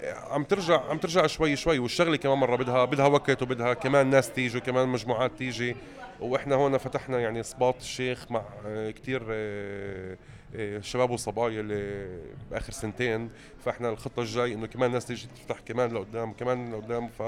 آه، 0.00 0.34
عم 0.34 0.44
ترجع 0.44 0.80
عم 0.90 0.98
ترجع 0.98 1.26
شوي 1.26 1.56
شوي 1.56 1.78
والشغلة 1.78 2.16
كمان 2.16 2.38
مرة 2.38 2.56
بدها 2.56 2.84
بدها 2.84 3.06
وقت 3.06 3.42
وبدها 3.42 3.74
كمان 3.74 4.06
ناس 4.06 4.30
تيجي 4.30 4.58
وكمان 4.58 4.88
مجموعات 4.88 5.30
تيجي. 5.38 5.76
وإحنا 6.20 6.54
هون 6.54 6.78
فتحنا 6.78 7.20
يعني 7.20 7.42
سباط 7.42 7.76
الشيخ 7.80 8.30
مع 8.30 8.42
آه، 8.66 8.90
كثير 8.90 9.22
شباب 10.80 11.10
وصبايا 11.10 11.60
اللي 11.60 12.08
بآخر 12.50 12.72
سنتين 12.72 13.30
فإحنا 13.64 13.88
الخطة 13.88 14.22
الجاي 14.22 14.54
إنه 14.54 14.66
كمان 14.66 14.88
الناس 14.88 15.06
تيجي 15.06 15.26
تفتح 15.36 15.60
كمان 15.60 15.94
لقدام 15.94 16.32
كمان 16.32 16.72
لقدام 16.72 17.08
ف 17.08 17.22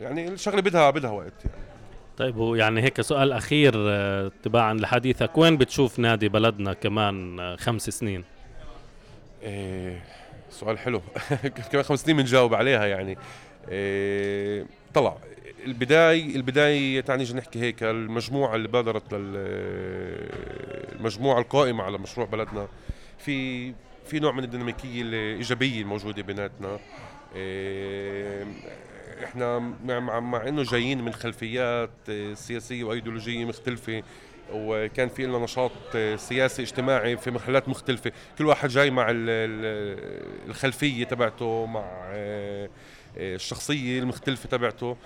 يعني 0.00 0.28
الشغلة 0.28 0.60
بدها 0.60 0.90
بدها 0.90 1.10
وقت 1.10 1.44
يعني. 1.44 1.70
طيب 2.16 2.36
ويعني 2.36 2.82
هيك 2.82 3.00
سؤال 3.00 3.32
أخير 3.32 3.72
آه، 3.76 4.30
تباعا 4.42 4.74
لحديثك. 4.74 5.38
وين 5.38 5.56
بتشوف 5.56 5.98
نادي 5.98 6.28
بلدنا 6.28 6.72
كمان 6.72 7.40
آه، 7.40 7.56
خمس 7.56 7.90
سنين؟ 7.90 8.24
إيه 9.42 10.04
سؤال 10.50 10.78
حلو. 10.78 11.02
كمان 11.72 11.82
خمس 11.84 12.00
سنين 12.02 12.16
بنجاوب 12.16 12.54
عليها 12.54 12.86
يعني. 12.86 13.18
إيه 13.68 14.66
طلع. 14.94 15.16
البداية 15.66 16.36
البداية 16.36 17.00
تعني 17.00 17.24
نحكي 17.34 17.60
هيك 17.60 17.82
المجموعة 17.82 18.56
اللي 18.56 18.68
بادرت 18.68 19.14
لل 19.14 19.36
المجموعة 20.96 21.38
القائمة 21.40 21.84
على 21.84 21.98
مشروع 21.98 22.26
بلدنا 22.26 22.68
في 23.18 23.72
في 24.06 24.20
نوع 24.20 24.32
من 24.32 24.44
الديناميكية 24.44 25.02
الإيجابية 25.02 25.82
الموجودة 25.82 26.22
بيناتنا. 26.22 26.78
إيه، 27.36 28.46
إحنا 29.24 29.58
مع, 29.84 30.20
مع 30.20 30.48
إنه 30.48 30.62
جايين 30.62 31.04
من 31.04 31.12
خلفيات 31.12 31.90
سياسية 32.34 32.84
وأيديولوجية 32.84 33.44
مختلفة 33.44 34.02
وكان 34.52 35.08
في 35.08 35.26
لنا 35.26 35.38
نشاط 35.38 35.72
سياسي 36.16 36.62
اجتماعي 36.62 37.16
في 37.16 37.30
محلات 37.30 37.68
مختلفة. 37.68 38.12
كل 38.38 38.46
واحد 38.46 38.68
جاي 38.68 38.90
مع 38.90 39.06
الخلفية 40.48 41.04
تبعته 41.04 41.66
مع 41.66 41.84
إيه، 42.12 42.70
الشخصية 43.16 43.98
المختلفة 43.98 44.48
تبعته. 44.48 44.96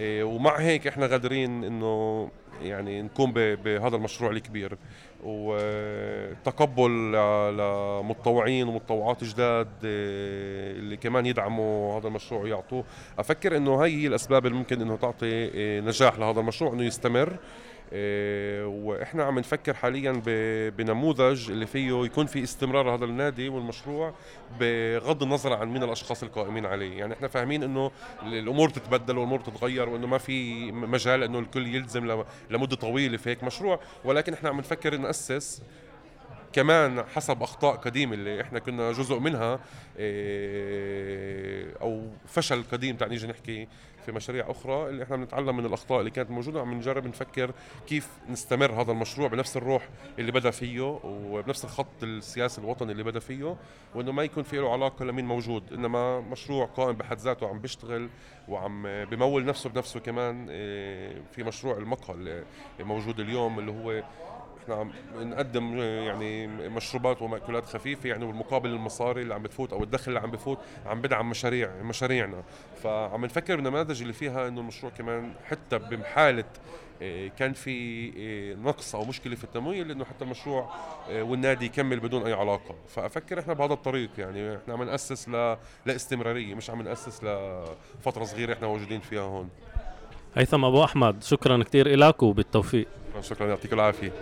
ومع 0.00 0.56
هيك 0.56 0.86
إحنا 0.86 1.06
قادرين 1.06 1.64
إنه 1.64 2.30
يعني 2.62 3.02
نقوم 3.02 3.32
بهذا 3.32 3.96
المشروع 3.96 4.30
الكبير. 4.30 4.78
وتقبل 5.24 7.12
لمتطوعين 7.58 8.68
ومتطوعات 8.68 9.24
جداد 9.24 9.68
إيه، 9.84 10.72
اللي 10.72 10.96
كمان 10.96 11.26
يدعموا 11.26 11.98
هذا 11.98 12.08
المشروع 12.08 12.42
ويعطوه. 12.42 12.84
أفكر 13.18 13.56
إنه 13.56 13.84
هي 13.84 14.02
هي 14.02 14.06
الأسباب 14.06 14.46
اللي 14.46 14.58
ممكن 14.58 14.80
إنه 14.80 14.96
تعطي 14.96 15.26
إيه، 15.26 15.80
نجاح 15.80 16.18
لهذا 16.18 16.40
المشروع 16.40 16.72
إنه 16.72 16.84
يستمر. 16.84 17.28
إيه، 17.28 17.38
وإحنا 18.64 19.24
عم 19.24 19.38
نفكر 19.38 19.74
حاليا 19.74 20.22
بنموذج 20.76 21.50
اللي 21.50 21.66
فيه 21.66 22.04
يكون 22.04 22.26
في 22.26 22.42
استمرار 22.42 22.94
هذا 22.94 23.04
النادي 23.04 23.48
والمشروع 23.48 24.14
بغض 24.60 25.22
النظر 25.22 25.52
عن 25.52 25.68
مين 25.68 25.82
الأشخاص 25.82 26.22
القائمين 26.22 26.66
عليه. 26.66 26.98
يعني 26.98 27.14
إحنا 27.14 27.28
فاهمين 27.28 27.62
إنه 27.62 27.90
الأمور 28.22 28.68
تتبدل 28.68 29.18
والأمور 29.18 29.40
تتغير 29.40 29.88
وإنه 29.88 30.06
ما 30.06 30.18
في 30.18 30.72
مجال 30.72 31.22
إنه 31.22 31.38
الكل 31.38 31.74
يلزم 31.74 32.24
لمدة 32.50 32.76
طويلة 32.76 33.16
في 33.16 33.30
هيك 33.30 33.44
مشروع 33.44 33.80
ولكن 34.04 34.32
إحنا 34.32 34.48
عم 34.48 34.58
نفكر 34.58 34.96
نأسس 34.96 35.62
كمان 36.52 37.04
حسب 37.14 37.42
أخطاء 37.42 37.76
قديمة 37.76 38.14
اللي 38.14 38.40
إحنا 38.40 38.58
كنا 38.58 38.92
جزء 38.92 39.18
منها 39.18 39.60
إيه، 39.98 41.74
أو 41.82 42.06
فشل 42.26 42.62
قديم 42.72 42.96
تعال 42.96 43.10
نيجي 43.10 43.26
نحكي 43.26 43.68
في 44.06 44.12
مشاريع 44.12 44.50
أخرى 44.50 44.88
اللي 44.88 45.04
إحنا 45.04 45.16
بنتعلم 45.16 45.56
من 45.56 45.66
الأخطاء 45.66 46.00
اللي 46.00 46.10
كانت 46.10 46.30
موجودة. 46.30 46.60
عم 46.60 46.74
نجرب 46.74 47.06
نفكر 47.06 47.50
كيف 47.86 48.08
نستمر 48.28 48.72
هذا 48.72 48.92
المشروع 48.92 49.28
بنفس 49.28 49.56
الروح 49.56 49.88
اللي 50.18 50.32
بدأ 50.32 50.50
فيه 50.50 50.98
وبنفس 51.04 51.64
الخط 51.64 52.02
السياسي 52.02 52.60
الوطني 52.60 52.92
اللي 52.92 53.02
بدأ 53.02 53.20
فيه 53.20 53.56
وإنه 53.94 54.12
ما 54.12 54.22
يكون 54.22 54.42
في 54.42 54.56
له 54.56 54.72
علاقة 54.72 55.04
لمين 55.04 55.24
موجود 55.24 55.72
إنما 55.72 56.20
مشروع 56.20 56.66
قائم 56.66 56.92
بحد 56.92 57.18
ذاته 57.18 57.48
عم 57.48 57.58
بيشتغل 57.58 58.08
وعم 58.48 58.82
بمول 59.04 59.44
نفسه 59.44 59.70
بنفسه 59.70 60.00
كمان 60.00 60.46
إيه، 60.50 61.22
في 61.32 61.42
مشروع 61.42 61.76
المقهى 61.76 62.14
اللي 62.14 62.44
موجود 62.80 63.20
اليوم 63.20 63.58
اللي 63.58 63.72
هو 63.72 64.02
إحنا 64.62 64.74
عم 64.74 64.92
نقدم 65.20 65.78
يعني 65.78 66.46
مشروبات 66.46 67.22
ومأكولات 67.22 67.66
خفيفة 67.66 68.08
يعني 68.08 68.24
والمقابل 68.24 68.70
المصاري 68.70 69.22
اللي 69.22 69.34
عم 69.34 69.42
بتفوت 69.42 69.72
أو 69.72 69.82
الدخل 69.82 70.08
اللي 70.08 70.20
عم 70.20 70.30
بفوت 70.30 70.58
عم 70.86 71.00
بدعم 71.00 71.30
مشاريع 71.30 71.70
مشاريعنا. 71.82 72.42
فعم 72.82 73.24
نفكر 73.24 73.56
بالنماذج 73.56 74.00
اللي 74.00 74.12
فيها 74.12 74.48
إنه 74.48 74.60
المشروع 74.60 74.92
كمان 74.92 75.32
حتى 75.44 75.78
بحاله 75.78 76.44
آه، 77.02 77.28
كان 77.38 77.52
في 77.52 78.08
آه، 78.18 78.54
نقص 78.54 78.94
أو 78.94 79.04
مشكلة 79.04 79.34
في 79.36 79.44
التمويل 79.44 79.90
إنه 79.90 80.04
حتى 80.04 80.24
المشروع 80.24 80.70
آه، 81.10 81.22
والنادي 81.22 81.66
يكمل 81.66 82.00
بدون 82.00 82.26
أي 82.26 82.32
علاقة. 82.32 82.74
فأفكر 82.88 83.38
إحنا 83.38 83.52
بهذا 83.54 83.72
الطريق 83.72 84.10
يعني 84.18 84.56
إحنا 84.56 84.74
عم 84.74 84.82
نأسس 84.82 85.28
ل... 85.28 85.56
لاستمرارية 85.86 86.54
مش 86.54 86.70
عم 86.70 86.82
نأسس 86.82 87.24
لفترة 87.24 88.24
صغيرة 88.24 88.52
إحنا 88.52 88.66
موجودين 88.66 89.00
فيها 89.00 89.20
هون. 89.20 89.48
هيثم 90.34 90.64
أبو 90.64 90.84
أحمد 90.84 91.22
شكرا 91.22 91.62
كثير 91.62 91.96
لك 91.96 92.22
وبالتوفيق. 92.22 92.88
شكرا 93.20 93.48
يعطيك 93.48 93.72
العافية. 93.72 94.12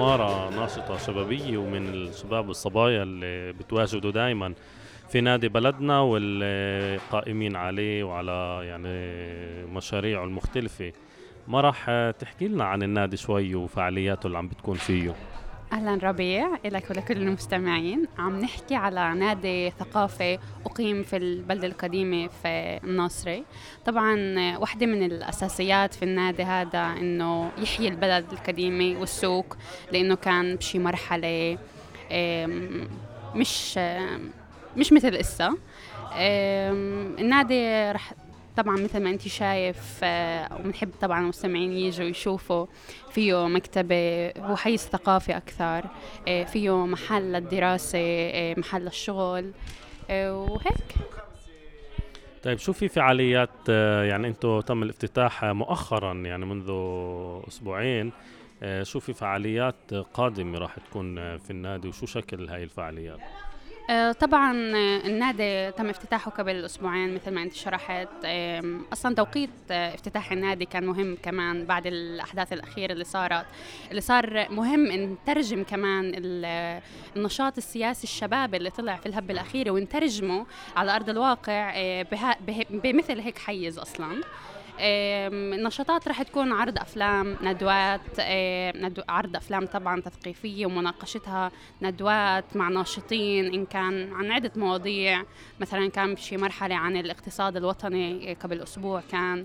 مرح 0.00 0.20
أمارة 0.20 0.50
ناشطة 0.60 0.98
شبابية 0.98 1.58
ومن 1.58 1.88
الشباب 1.88 2.48
والصبايا 2.48 3.02
اللي 3.02 3.52
بتواجدوا 3.52 4.10
دائما 4.10 4.54
في 5.08 5.20
نادي 5.20 5.48
بلدنا 5.48 6.00
واللي 6.00 7.00
قائمين 7.10 7.56
عليه 7.56 8.04
وعلى 8.04 8.60
يعني 8.62 8.88
مشاريعه 9.66 10.24
المختلفة. 10.24 10.92
مرح 11.48 11.90
تحكي 12.18 12.48
لنا 12.48 12.64
عن 12.64 12.82
النادي 12.82 13.16
شوي 13.16 13.54
وفعالياته 13.54 14.26
اللي 14.26 14.38
عم 14.38 14.48
بتكون 14.48 14.76
فيه؟ 14.76 15.14
أهلا 15.72 15.94
ربيع 16.08 16.48
لك 16.64 16.90
ولكل 16.90 17.16
المستمعين. 17.16 18.04
عم 18.18 18.40
نحكي 18.40 18.74
على 18.74 19.14
نادي 19.14 19.70
ثقافي 19.70 20.38
أقيم 20.66 21.02
في 21.02 21.16
البلده 21.16 21.66
القديمة 21.66 22.28
في 22.42 22.80
الناصري 22.84 23.44
طبعا 23.86 24.14
واحدة 24.58 24.86
من 24.86 25.02
الأساسيات 25.02 25.94
في 25.94 26.02
النادي 26.02 26.42
هذا 26.42 26.86
إنه 26.98 27.50
يحيي 27.58 27.88
البلد 27.88 28.32
القديمة 28.32 29.00
والسوق 29.00 29.56
لأنه 29.92 30.14
كان 30.14 30.56
بشي 30.56 30.78
مرحلة 30.78 31.58
مش 33.34 33.78
مش 34.76 34.92
مثل 34.92 35.14
إسا 35.14 35.54
النادي 37.20 37.92
رح 37.92 38.12
طبعا 38.62 38.76
مثل 38.76 39.02
ما 39.02 39.10
انت 39.10 39.28
شايف 39.28 40.00
آه، 40.02 40.60
وبنحب 40.60 40.90
طبعا 41.00 41.20
المستمعين 41.20 41.72
يجوا 41.72 42.06
يشوفوا 42.06 42.66
فيه 43.10 43.48
مكتبة 43.48 44.32
هو 44.38 44.56
حيز 44.56 44.80
ثقافي 44.80 45.36
أكثر 45.36 45.84
آه، 46.28 46.44
فيه 46.44 46.86
محل 46.86 47.22
للدراسة 47.32 47.98
آه، 47.98 48.54
محل 48.58 48.82
للشغل 48.82 49.52
وهيك 50.10 50.94
طيب 52.42 52.58
شو 52.58 52.72
في 52.72 52.88
فعاليات 52.88 53.68
يعني 54.08 54.28
أنتم 54.28 54.60
تم 54.60 54.82
الافتتاح 54.82 55.44
مؤخرا 55.44 56.14
يعني 56.14 56.46
منذ 56.46 56.70
أسبوعين 57.48 58.12
شو 58.82 59.00
في 59.00 59.12
فعاليات 59.12 59.94
قادمة 60.14 60.58
راح 60.58 60.76
تكون 60.78 61.38
في 61.38 61.50
النادي 61.50 61.88
وشو 61.88 62.06
شكل 62.06 62.48
هاي 62.48 62.62
الفعاليات؟ 62.62 63.20
آه، 63.90 64.12
طبعا 64.12 64.52
آه، 64.52 65.06
النادي 65.06 65.70
تم 65.70 65.90
افتتاحه 65.90 66.30
قبل 66.30 66.64
أسبوعين 66.64 67.14
مثل 67.14 67.30
ما 67.30 67.42
أنت 67.42 67.52
شرحت. 67.52 68.08
أصلا 68.92 69.14
توقيت 69.14 69.50
آه، 69.70 69.94
افتتاح 69.94 70.32
النادي 70.32 70.64
كان 70.64 70.86
مهم 70.86 71.16
كمان 71.22 71.64
بعد 71.64 71.86
الأحداث 71.86 72.52
الأخيرة 72.52 72.92
اللي 72.92 73.04
صارت. 73.04 73.46
اللي 73.90 74.00
صار 74.00 74.46
مهم 74.50 74.86
نترجم 74.92 75.64
كمان 75.64 76.12
النشاط 77.16 77.56
السياسي 77.56 78.04
الشبابي 78.04 78.56
اللي 78.56 78.70
طلع 78.70 78.96
في 78.96 79.06
الهبه 79.06 79.34
الاخيره 79.34 79.70
ونترجمه 79.70 80.46
على 80.76 80.96
أرض 80.96 81.08
الواقع 81.08 81.72
بمثل 82.70 83.20
هيك 83.20 83.38
حيز 83.38 83.78
أصلا. 83.78 84.22
النشاطات 84.80 86.08
رح 86.08 86.22
تكون 86.22 86.52
عرض 86.52 86.78
أفلام 86.78 87.36
ندوات 87.42 88.00
ندو 88.76 89.02
عرض 89.08 89.36
أفلام 89.36 89.66
طبعا 89.66 90.00
تثقيفية 90.00 90.66
ومناقشتها 90.66 91.50
ندوات 91.82 92.44
مع 92.54 92.68
ناشطين 92.68 93.54
إن 93.54 93.66
كان 93.66 94.12
عن 94.12 94.30
عدة 94.30 94.52
مواضيع. 94.56 95.22
مثلا 95.60 95.90
كان 95.90 96.14
بشي 96.14 96.36
مرحلة 96.36 96.74
عن 96.74 96.96
الاقتصاد 96.96 97.56
الوطني 97.56 98.34
قبل 98.34 98.60
أسبوع 98.60 99.02
كان. 99.12 99.44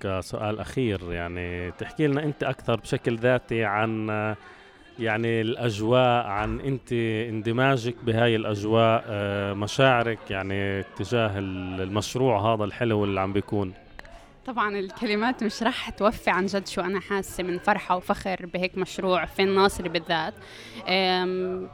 كسؤال 0.00 0.60
أخير 0.60 1.12
يعني 1.12 1.70
تحكي 1.70 2.06
لنا 2.06 2.24
أنت 2.24 2.44
أكثر 2.44 2.76
بشكل 2.76 3.16
ذاتي 3.16 3.64
عن 3.64 4.06
يعني 4.98 5.40
الأجواء 5.40 6.26
عن 6.26 6.60
انت 6.60 6.92
اندماجك 7.28 7.94
بهاي 8.04 8.36
الأجواء 8.36 9.04
آه، 9.06 9.52
مشاعرك 9.52 10.30
يعني 10.30 10.82
تجاه 10.82 11.38
المشروع 11.38 12.54
هذا 12.54 12.64
الحلو 12.64 13.04
اللي 13.04 13.20
عم 13.20 13.32
بيكون. 13.32 13.72
طبعا 14.46 14.78
الكلمات 14.78 15.44
مش 15.44 15.62
رح 15.62 15.90
توفي 15.90 16.30
عن 16.30 16.46
جد 16.46 16.66
شو 16.66 16.80
أنا 16.80 17.00
حاسة 17.00 17.42
من 17.42 17.58
فرحة 17.58 17.96
وفخر 17.96 18.46
بهيك 18.46 18.78
مشروع 18.78 19.24
في 19.24 19.42
الناصري 19.42 19.88
بالذات. 19.88 20.34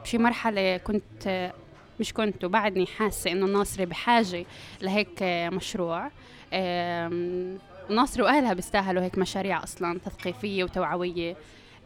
بشي 0.03 0.17
مرحلة 0.17 0.77
كنت 0.77 1.51
مش 1.99 2.13
كنت 2.13 2.43
وبعدني 2.43 2.85
حاسة 2.85 3.31
إنه 3.31 3.45
الناصري 3.45 3.85
بحاجة 3.85 4.45
لهيك 4.81 5.23
مشروع. 5.53 6.11
الناصري 7.89 8.23
وأهلها 8.23 8.53
بيستاهلوا 8.53 9.03
هيك 9.03 9.17
مشاريع 9.17 9.63
أصلا 9.63 9.99
تثقيفية 9.99 10.63
وتوعوية. 10.63 11.31
آه، 11.31 11.35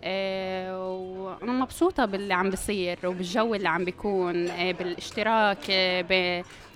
وأنا 0.06 1.52
مبسوطة 1.52 2.06
باللي 2.06 2.34
عم 2.34 2.50
بصير 2.50 3.00
وبالجو 3.04 3.56
اللي 3.56 3.70
عم 3.70 3.86
بيكون 3.86 4.48
آه، 4.48 4.72
بالاشتراك 4.72 5.58
آه، 5.70 6.02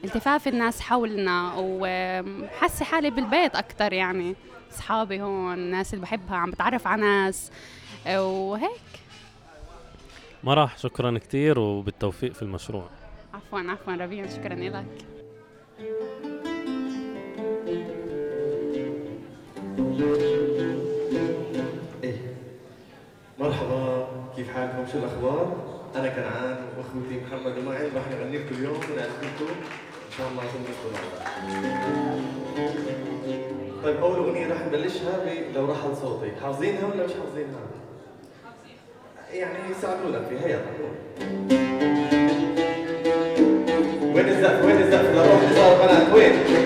بالتفاف 0.02 0.48
الناس 0.48 0.82
حولنا 0.82 1.54
وحاسة 1.58 2.86
حالي 2.86 3.10
بالبيت 3.10 3.56
أكثر 3.56 3.94
يعني. 3.94 4.36
أصحابي 4.72 5.22
هون 5.22 5.54
الناس 5.54 5.94
اللي 5.94 6.04
بحبها 6.04 6.38
عم 6.38 6.52
بتعرف 6.52 6.88
على 6.88 7.02
ناس 7.02 7.52
وهيك. 8.16 8.82
مرح 10.44 10.78
شكرا 10.78 11.18
كثير 11.18 11.60
وبالتوفيق 11.60 12.34
في 12.34 12.42
المشروع. 12.42 12.90
عفوا 13.34 13.60
عفوا 13.60 13.94
ربيع 13.94 14.28
شكرا 14.28 14.56
لك. 14.56 14.86
مرحبا 23.40 24.08
كيف 24.36 24.54
حالكم 24.54 24.86
شو 24.92 24.98
الأخبار؟ 24.98 25.56
أنا 25.96 26.08
كنعان 26.08 26.58
واخوتي 26.78 27.22
محمد 27.28 27.58
ومعين 27.58 27.92
رح 27.96 28.04
نغني 28.12 28.38
لكم 28.38 28.56
اليوم 28.56 28.76
ونعزمكم 28.76 29.50
إن 30.08 30.12
شاء 30.18 30.28
الله 30.32 30.44
تنبسطوا. 30.54 31.08
طيب 33.84 33.98
أول 33.98 34.18
أغنية 34.18 34.54
رح 34.54 34.66
نبلشها 34.68 35.26
لو 35.56 35.66
رحل 35.66 35.98
صوتي، 36.02 36.32
حافظينها 36.44 36.86
ولا 36.86 37.06
مش 37.06 37.12
حافظينها؟ 37.12 37.60
يعني 39.34 39.74
ساعدونا 39.82 40.22
فيها 40.30 40.48
يلا 40.48 40.62
وين 44.16 44.28
الزقف 44.30 44.66
وين 44.66 44.78
الزقف 44.78 45.16
لروح 45.16 45.52
نزار 45.52 45.88
بنات 45.88 46.14
وين؟ 46.14 46.57